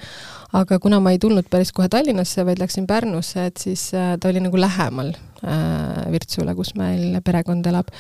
[0.54, 4.30] aga kuna ma ei tulnud päris kohe Tallinnasse, vaid läksin Pärnusse, et siis äh, ta
[4.30, 7.94] oli nagu lähemal äh, Virtsule, kus meil perekond elab.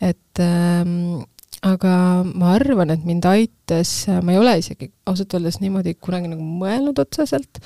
[0.00, 1.22] et ähm,
[1.62, 1.94] aga
[2.24, 3.59] ma arvan, et mind aitas,
[4.24, 7.60] ma ei ole isegi ausalt öeldes niimoodi kunagi nagu mõelnud otseselt,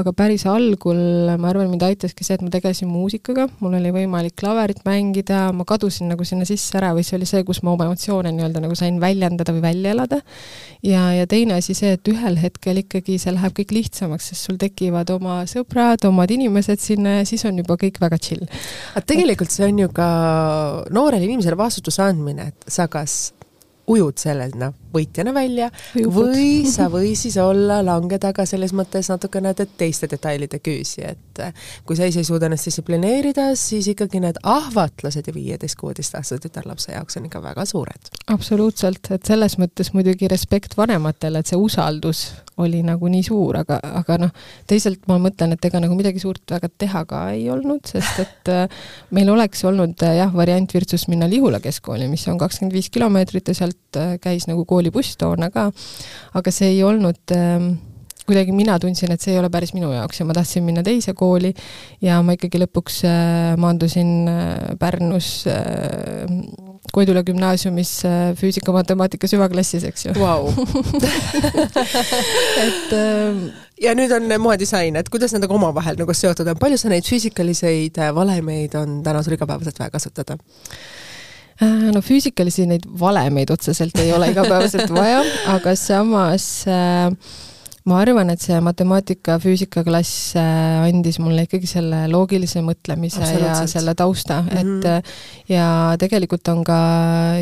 [0.00, 1.00] aga päris algul
[1.40, 5.66] ma arvan, mind aitaski see, et ma tegelesin muusikaga, mul oli võimalik klaverit mängida, ma
[5.68, 8.76] kadusin nagu sinna sisse ära või see oli see, kus ma oma emotsioone nii-öelda nagu
[8.78, 10.20] sain väljendada või välja elada.
[10.86, 14.60] ja, ja teine asi see, et ühel hetkel ikkagi see läheb kõik lihtsamaks, sest sul
[14.60, 18.46] tekivad oma sõbrad, omad inimesed sinna ja siis on juba kõik väga chill.
[18.94, 20.10] aga tegelikult see on ju ka
[20.92, 23.32] noorele inimesele vastutuse andmine, et sa kas
[23.90, 30.08] ujud sellena võitjana välja või sa või siis olla lange taga selles mõttes natukene teiste
[30.10, 31.54] detailide küüsi, et eh,
[31.86, 37.20] kui sa ise ei suuda ennast distsiplineerida, siis ikkagi need ahvatlused ja viieteist-kuueteistaastase tütarlapse jaoks
[37.20, 38.12] on ikka väga suured.
[38.26, 42.28] absoluutselt, et selles mõttes muidugi respekt vanematele, et see usaldus
[42.60, 44.32] oli nagu nii suur, aga, aga noh,
[44.68, 48.52] teisalt ma mõtlen, et ega nagu midagi suurt väga teha ka ei olnud, sest et
[48.52, 48.82] äh,
[49.16, 53.50] meil oleks olnud äh, jah, variant Virtsust minna Lihula keskkooli, mis on kakskümmend viis kilomeetrit
[53.50, 55.68] ja sealt äh, käis nagu koolibuss toona ka,
[56.40, 57.70] aga see ei olnud äh,
[58.30, 61.14] kuidagi mina tundsin, et see ei ole päris minu jaoks ja ma tahtsin minna teise
[61.18, 61.50] kooli
[62.04, 66.28] ja ma ikkagi lõpuks äh, maandusin äh, Pärnus äh,
[66.90, 70.48] Koidula gümnaasiumis äh, füüsika-matemaatika süvaklassis, eks ju wow.
[72.66, 73.42] et äh,
[73.82, 77.06] ja nüüd on moedisain, et kuidas need nagu omavahel nagu seotud on, palju sa neid
[77.06, 80.38] füüsikaliseid valemeid on täna sul igapäevaselt vaja kasutada?
[81.60, 85.20] Äh, no füüsikalisi neid valemeid otseselt ei ole igapäevaselt vaja,
[85.52, 87.10] aga samas äh,
[87.90, 94.40] ma arvan, et see matemaatika-füüsikaklass äh, andis mulle ikkagi selle loogilise mõtlemise ja selle tausta
[94.42, 94.76] mm, -hmm.
[94.78, 95.66] et äh, ja
[96.00, 96.78] tegelikult on ka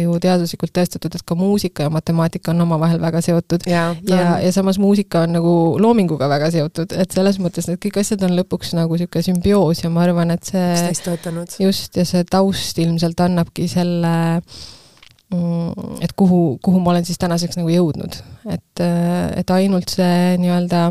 [0.00, 3.66] ju teaduslikult tõestatud, et ka muusika ja matemaatika on omavahel väga seotud.
[3.68, 8.00] Ja, ja, ja samas muusika on nagu loominguga väga seotud, et selles mõttes need kõik
[8.00, 10.74] asjad on lõpuks nagu niisugune sümbioos ja ma arvan, et see
[11.60, 14.77] just, ja see taust ilmselt annabki selle Mm,
[15.28, 18.14] et kuhu, kuhu ma olen siis tänaseks nagu jõudnud.
[18.48, 20.86] et, et ainult see nii-öelda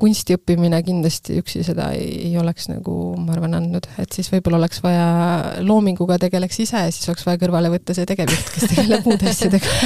[0.00, 4.58] kunsti õppimine kindlasti üksi seda ei, ei oleks nagu, ma arvan, andnud, et siis võib-olla
[4.58, 5.06] oleks vaja,
[5.62, 9.76] loominguga tegeleks ise ja siis oleks vaja kõrvale võtta see tegevjuht, kes tegeleb muude asjadega.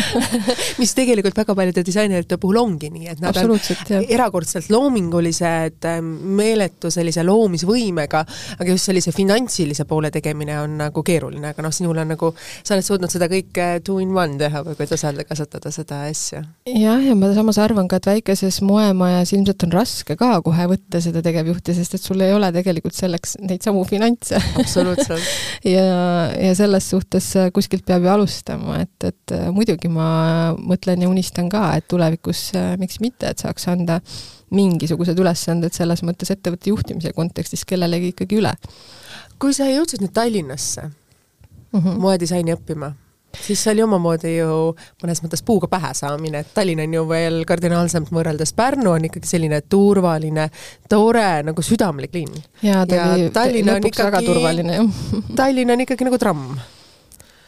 [0.80, 3.52] Mis tegelikult väga paljude disainerite puhul ongi nii, et nad on
[4.00, 5.90] erakordselt loomingulised,
[6.40, 8.24] meeletu sellise loomisvõimega,
[8.56, 12.32] aga just sellise finantsilise poole tegemine on nagu keeruline, aga noh, sinul on nagu,
[12.64, 16.42] sa oled suutnud seda kõike two-in-one teha või kuidas öelda, kasutada seda asja.
[16.68, 21.02] jah, ja ma samas arvan ka, et väikeses moemajas ilmselt on raske ka kohe võtta
[21.02, 24.38] seda tegevjuhti, sest et sul ei ole tegelikult selleks neid samu finantse.
[24.60, 25.24] absoluutselt
[25.74, 25.84] ja,
[26.34, 30.10] ja selles suhtes kuskilt peab ju alustama, et, et muidugi ma
[30.58, 34.00] mõtlen ja unistan ka, et tulevikus miks mitte, et saaks anda
[34.54, 38.54] mingisugused ülesanded selles mõttes ettevõtte juhtimise kontekstis kellelegi ikkagi üle.
[39.40, 42.00] kui sa jõudsid nüüd Tallinnasse mm -hmm.
[42.02, 42.92] moedisaini õppima
[43.36, 44.56] siis see oli omamoodi ju
[45.02, 49.30] mõnes mõttes puuga pähe saamine, et Tallinn on ju veel kardinaalselt võrreldes Pärnu on ikkagi
[49.30, 50.48] selline turvaline,
[50.90, 52.42] tore nagu südamlik linn.
[52.62, 56.60] jaa, ta ja oli Tallinn lõpuks ikkagi, väga turvaline, jah Tallinn on ikkagi nagu tramm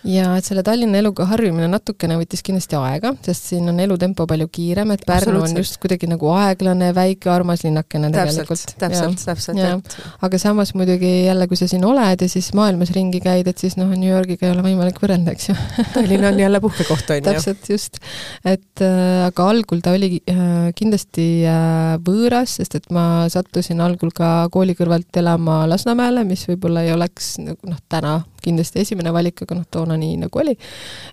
[0.09, 4.48] ja et selle Tallinna eluga harjumine natukene võttis kindlasti aega, sest siin on elutempo palju
[4.53, 8.74] kiirem, et Pärnu on just kuidagi nagu aeglane, väike, armas linnakene tegelikult.
[8.80, 9.96] täpselt, täpselt, et
[10.26, 13.78] aga samas muidugi jälle, kui sa siin oled ja siis maailmas ringi käid, et siis
[13.78, 15.57] noh, New Yorgiga ei ole võimalik võrrelda, eks ju
[15.94, 17.26] Tallinn on jälle puhkekoht, on ju.
[17.28, 18.03] täpselt, just.
[18.44, 24.11] et äh, aga algul ta oli äh, kindlasti äh, võõras, sest et ma sattusin algul
[24.14, 29.44] ka kooli kõrvalt elama Lasnamäele, mis võib-olla ei oleks nagu noh, täna kindlasti esimene valik,
[29.44, 30.57] aga noh, toona nii nagu oli.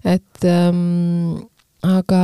[0.08, 1.38] et ähm,
[1.86, 2.24] aga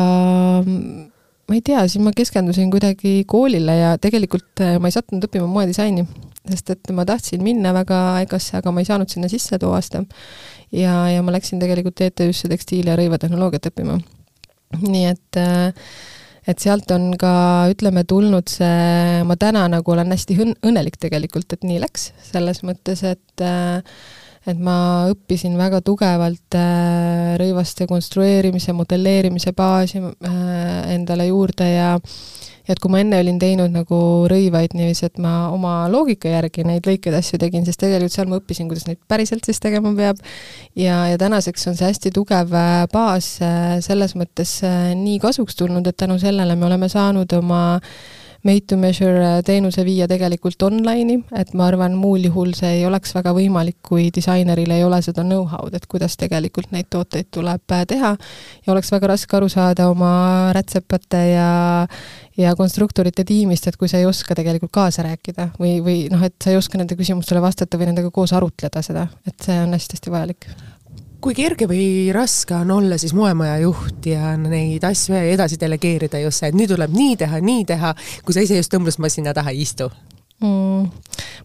[1.46, 5.48] ma ei tea, siis ma keskendusin kuidagi koolile ja tegelikult äh, ma ei sattunud õppima
[5.50, 6.06] moedisaini,
[6.50, 10.04] sest et ma tahtsin minna väga EKA-sse, aga ma ei saanud sinna sisse too aasta.
[10.74, 14.00] ja, ja ma läksin tegelikult TTÜ-sse tekstiili- ja rõivatehnoloogiat õppima.
[14.82, 15.72] nii et äh,
[16.46, 17.32] et sealt on ka,
[17.74, 22.62] ütleme, tulnud see, ma täna nagu olen hästi õn-, õnnelik tegelikult, et nii läks, selles
[22.66, 23.82] mõttes, et äh,
[24.46, 24.78] et ma
[25.10, 31.94] õppisin väga tugevalt äh, rõivaste konstrueerimise, modelleerimise baasi äh, endale juurde ja
[32.66, 33.98] ja et kui ma enne olin teinud nagu
[34.30, 38.40] rõivaid niiviisi, et ma oma loogika järgi neid lõikeid asju tegin, siis tegelikult seal ma
[38.40, 40.22] õppisin, kuidas neid päriselt siis tegema peab.
[40.74, 43.36] ja, ja tänaseks on see hästi tugev äh, baas
[43.86, 44.60] selles mõttes
[44.98, 49.40] nii kasuks tulnud, et tänu sellele me oleme saanud oma äh, made to measure äh,
[49.46, 54.12] teenuse viia tegelikult online'i, et ma arvan, muul juhul see ei oleks väga võimalik, kui
[54.14, 58.14] disaineril ei ole seda know-how'd, et kuidas tegelikult neid tooteid tuleb äh, teha.
[58.68, 61.50] Ja oleks väga raske aru saada oma rätsepate ja
[62.38, 66.36] ja konstruktorite tiimist, et kui sa ei oska tegelikult kaasa rääkida või, või noh, et
[66.44, 70.12] sa ei oska nende küsimustele vastata või nendega koos arutleda seda, et see on hästi-hästi
[70.12, 70.50] vajalik
[71.26, 76.44] kui kerge või raske on olla siis moemaja juht ja neid asju edasi delegeerida just
[76.44, 77.94] see, et nüüd tuleb nii teha, nii teha,
[78.26, 79.90] kui sa ise just õmblusmasina taha ei istu
[80.44, 80.84] mm,?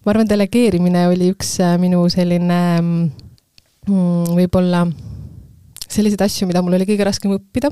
[0.05, 4.85] ma arvan, delegeerimine oli üks äh, minu selline mm, võib-olla
[5.91, 7.70] selliseid asju, mida mul oli kõige raskem õppida,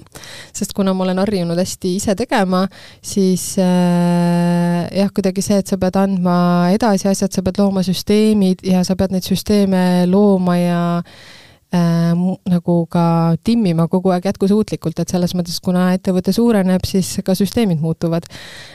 [0.56, 2.64] sest kuna ma olen harjunud hästi ise tegema,
[3.04, 6.38] siis äh, jah, kuidagi see, et sa pead andma
[6.72, 11.36] edasi asjad, sa pead looma süsteemid ja sa pead neid süsteeme looma ja äh,
[11.72, 17.80] nagu ka timmima kogu aeg jätkusuutlikult, et selles mõttes, kuna ettevõte suureneb, siis ka süsteemid
[17.80, 18.24] muutuvad.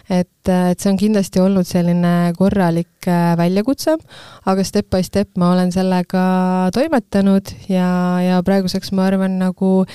[0.10, 3.98] et, äh, et see on kindlasti olnud selline korralik äh, väljakutse,
[4.46, 9.86] aga step by step ma olen sellega toimetanud ja, ja praeguseks ma arvan, nagu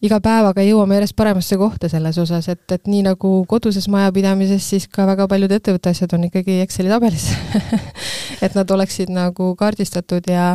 [0.00, 4.86] iga päevaga jõuame järjest paremasse kohta selles osas, et, et nii nagu koduses majapidamises, siis
[4.88, 7.28] ka väga paljud ettevõtte asjad on ikkagi Exceli tabelis
[8.44, 10.54] et nad oleksid nagu kaardistatud ja,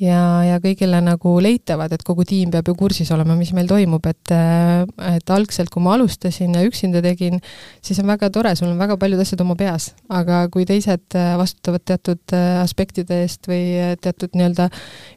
[0.00, 4.06] ja, ja kõigile nagu leitavad, et kogu tiim peab ju kursis olema, mis meil toimub,
[4.10, 7.40] et et algselt, kui ma alustasin ja üksinda tegin,
[7.84, 11.84] siis on väga tore, sul on väga paljud asjad oma peas, aga kui teised vastutavad
[11.86, 14.70] teatud aspektide eest või teatud nii-öelda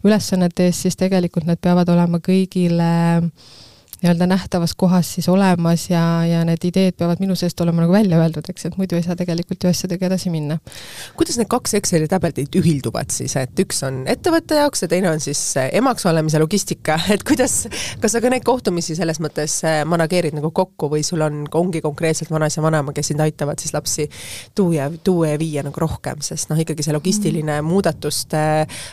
[0.05, 3.31] ülesannete eest, siis tegelikult need peavad olema kõigile äh,
[4.01, 8.19] nii-öelda nähtavas kohas siis olemas ja, ja need ideed peavad minu seest olema nagu välja
[8.21, 10.59] öeldud, eks, et muidu ei saa tegelikult ju asjadega edasi minna.
[11.17, 15.23] kuidas need kaks Exceli tabelit ühilduvad siis, et üks on ettevõtte jaoks ja teine on
[15.23, 17.63] siis eh, emaks olemise logistika, et kuidas,
[18.01, 21.81] kas sa ka neid kohtumisi selles mõttes eh, manageerid nagu kokku või sul on, ongi
[21.81, 24.05] konkreetselt vanas ja vanaema, kes sind aitavad siis lapsi
[24.55, 27.67] tuua, tuua ja viia nagu rohkem, sest noh, ikkagi see logistiline mm.
[27.73, 28.45] muudatuste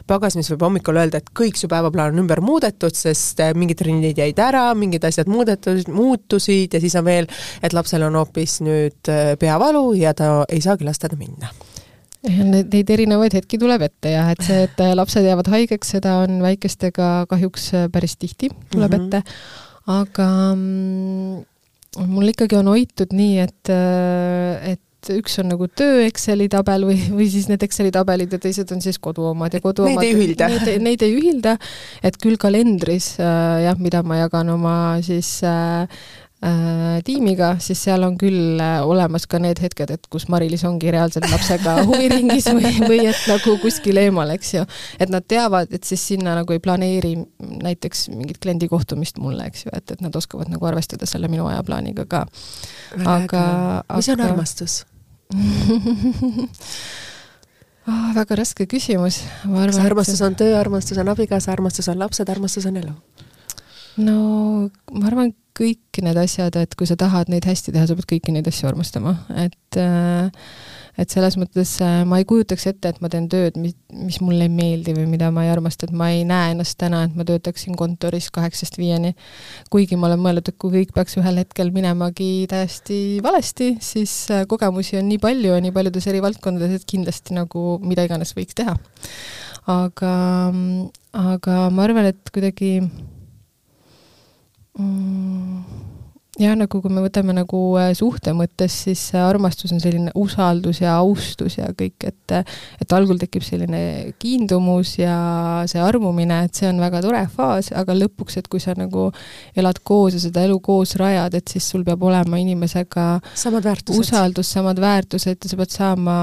[0.08, 3.82] pagas, mis võib hommikul öelda, et kõik su päevaplaan on ümber muudetud, sest eh, mingid
[3.84, 7.28] trennid jäid ära, mingid mingid asjad muudetud, muutusid ja siis on veel,
[7.62, 11.52] et lapsel on hoopis nüüd äh, peavalu ja ta ei saagi lasteaeda minna
[12.24, 16.38] Neid, neid erinevaid hetki tuleb ette jah, et see, et lapsed jäävad haigeks, seda on
[16.40, 19.06] väikestega kahjuks äh, päris tihti tuleb mm -hmm.
[19.06, 19.22] ette,
[19.92, 26.02] aga mm, mul ikkagi on hoitud nii, et, äh, et et üks on nagu töö
[26.06, 29.60] Exceli tabel või, või siis need Exceli tabelid ja teised on siis kodu omad ja
[29.64, 30.00] kodu omad.
[30.00, 30.50] Neid ei ühilda?
[30.50, 31.56] Neid, neid ei ühilda,
[32.04, 35.84] et küll kalendris äh, jah, mida ma jagan oma siis äh,
[36.44, 40.92] äh, tiimiga, siis seal on küll äh, olemas ka need hetked, et kus Mari-Liis ongi
[40.94, 44.64] reaalselt lapsega huviringis või, või et nagu kuskil eemal, eks ju.
[45.00, 47.16] et nad teavad, et siis sinna nagu ei planeeri
[47.64, 51.48] näiteks mingit kliendi kohtumist mulle, eks ju, et, et nad oskavad nagu arvestada selle minu
[51.50, 52.26] ajaplaaniga ka.
[53.04, 53.44] aga,
[53.84, 54.82] aga mis on armastus?
[57.88, 59.22] Oh, väga raske küsimus.
[59.44, 62.94] kas armastus on töö, armastus on abikaasa, armastus on lapsed, armastus on elu?
[64.04, 64.18] no
[64.92, 68.34] ma arvan, kõik need asjad, et kui sa tahad neid hästi teha, sa pead kõiki
[68.34, 70.30] neid asju armastama, et äh,
[70.98, 74.48] et selles mõttes äh, ma ei kujutaks ette, et ma teen tööd, mis, mis mulle
[74.48, 77.26] ei meeldi või mida ma ei armasta, et ma ei näe ennast täna, et ma
[77.28, 79.14] töötaksin kontoris kaheksast viieni.
[79.70, 84.44] kuigi ma olen mõelnud, et kui kõik peaks ühel hetkel minemagi täiesti valesti, siis äh,
[84.50, 88.54] kogemusi on nii palju ja nii paljudes eri valdkondades, et kindlasti nagu mida iganes võiks
[88.58, 88.78] teha
[89.70, 90.12] aga,
[91.16, 92.76] aga ma arvan, et kuidagi
[94.78, 95.83] mm,
[96.40, 100.96] jah, nagu kui me võtame nagu äh, suhte mõttes, siis armastus on selline usaldus ja
[100.98, 102.34] austus ja kõik, et
[102.82, 105.14] et algul tekib selline kiindumus ja
[105.70, 109.10] see armumine, et see on väga tore faas, aga lõpuks, et kui sa nagu
[109.56, 113.08] elad koos ja seda elu koos rajad, et siis sul peab olema inimesega
[113.38, 114.00] samad väärtused.
[114.00, 116.18] usaldus, samad väärtused ja sa pead saama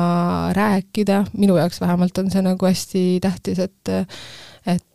[0.58, 3.96] rääkida, minu jaoks vähemalt on see nagu hästi tähtis, et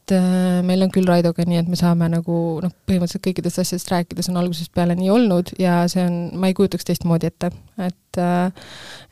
[0.07, 3.89] et äh, meil on küll Raidoga nii, et me saame nagu noh, põhimõtteliselt kõikidest asjadest
[3.91, 7.51] rääkida, see on algusest peale nii olnud ja see on, ma ei kujutaks teistmoodi ette,
[7.83, 8.69] et äh,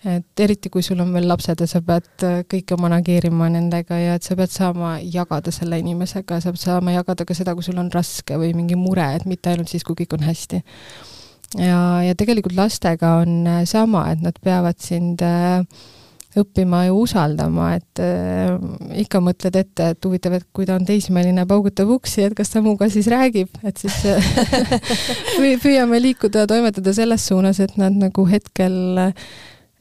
[0.06, 4.14] et eriti, kui sul on veel lapsed ja sa pead äh, kõike manageerima nendega ja
[4.20, 7.82] et sa pead saama jagada selle inimesega, sa pead saama jagada ka seda, kui sul
[7.82, 10.62] on raske või mingi mure, et mitte ainult siis, kui kõik on hästi.
[11.58, 15.66] Ja, ja tegelikult lastega on sama, et nad peavad sind äh,
[16.40, 18.52] õppima ju usaldama, et äh,
[19.04, 22.62] ikka mõtled ette, et huvitav, et kui ta on teismeline, paugutab uksi, et kas ta
[22.64, 24.02] minuga siis räägib, et siis
[25.38, 28.98] püü-, püüame liikuda ja toimetada selles suunas, et nad nagu hetkel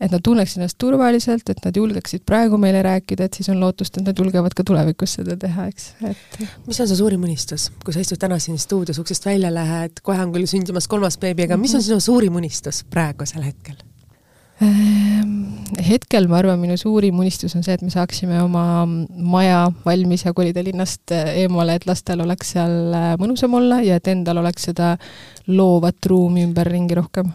[0.03, 3.97] et nad tunneksid ennast turvaliselt, et nad julgeksid praegu meile rääkida, et siis on lootust,
[3.97, 7.95] et nad julgevad ka tulevikus seda teha, eks, et mis on su suurim unistus, kui
[7.95, 11.59] sa istud täna siin stuudios, uksest välja lähed, kohe on küll sündimas kolmas beebi, aga
[11.61, 13.79] mis on sinu suurim unistus praegusel hetkel?
[14.63, 15.31] Ehm,
[15.83, 20.33] hetkel ma arvan, minu suurim unistus on see, et me saaksime oma maja valmis ja
[20.35, 24.69] kolida linnast eh, eemale, et lastel oleks seal eh, mõnusam olla ja et endal oleks
[24.71, 24.93] seda
[25.51, 27.33] loovat ruumi ümberringi rohkem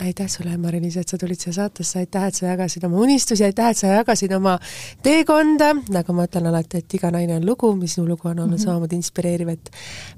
[0.00, 3.70] aitäh sulle, Mari-Liis, et sa tulid siia saatesse, aitäh, et sa jagasid oma unistusi, aitäh,
[3.70, 4.56] et sa jagasid oma
[5.04, 8.56] teekonda, nagu ma ütlen alati, et iga naine on lugu, mis sinu lugu on olnud
[8.56, 8.64] mm -hmm.
[8.64, 9.70] samamoodi inspireeriv, et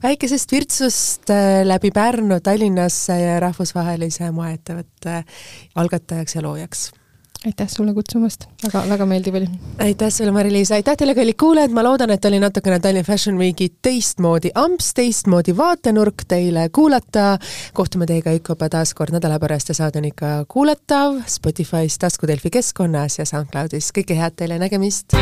[0.02, 5.24] väikesest virtsust äh, läbi Pärnu Tallinnasse ja rahvusvahelise moeettevõtte
[5.74, 6.90] algatajaks ja loojaks
[7.46, 9.48] aitäh sulle kutsumast, väga, väga meeldiv oli.
[9.78, 13.68] aitäh sulle, Mari-Liis, aitäh teile, kallid kuulajad, ma loodan, et oli natukene Tallinn Fashion Weeki
[13.82, 17.38] teistmoodi amps, teistmoodi vaatenurk teile kuulata.
[17.74, 22.50] kohtume teiega ikka juba taas kord nädala pärast ja saade on ikka kuulatav Spotify's, taskudelfi
[22.50, 23.92] keskkonnas ja SoundCloudis.
[23.98, 25.12] kõike head teile, nägemist!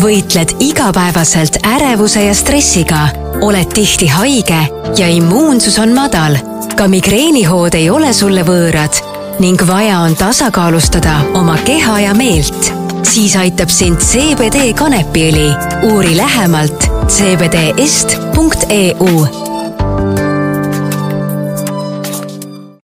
[0.00, 3.08] võitled igapäevaselt ärevuse ja stressiga,
[3.40, 4.68] oled tihti haige
[4.98, 6.36] ja immuunsus on madal.
[6.76, 8.94] ka migreenihood ei ole sulle võõrad
[9.40, 12.72] ning vaja on tasakaalustada oma keha ja meelt.
[13.02, 15.54] siis aitab sind CBD kanepiõli.
[15.92, 18.30] uuri lähemalt cbdest.eu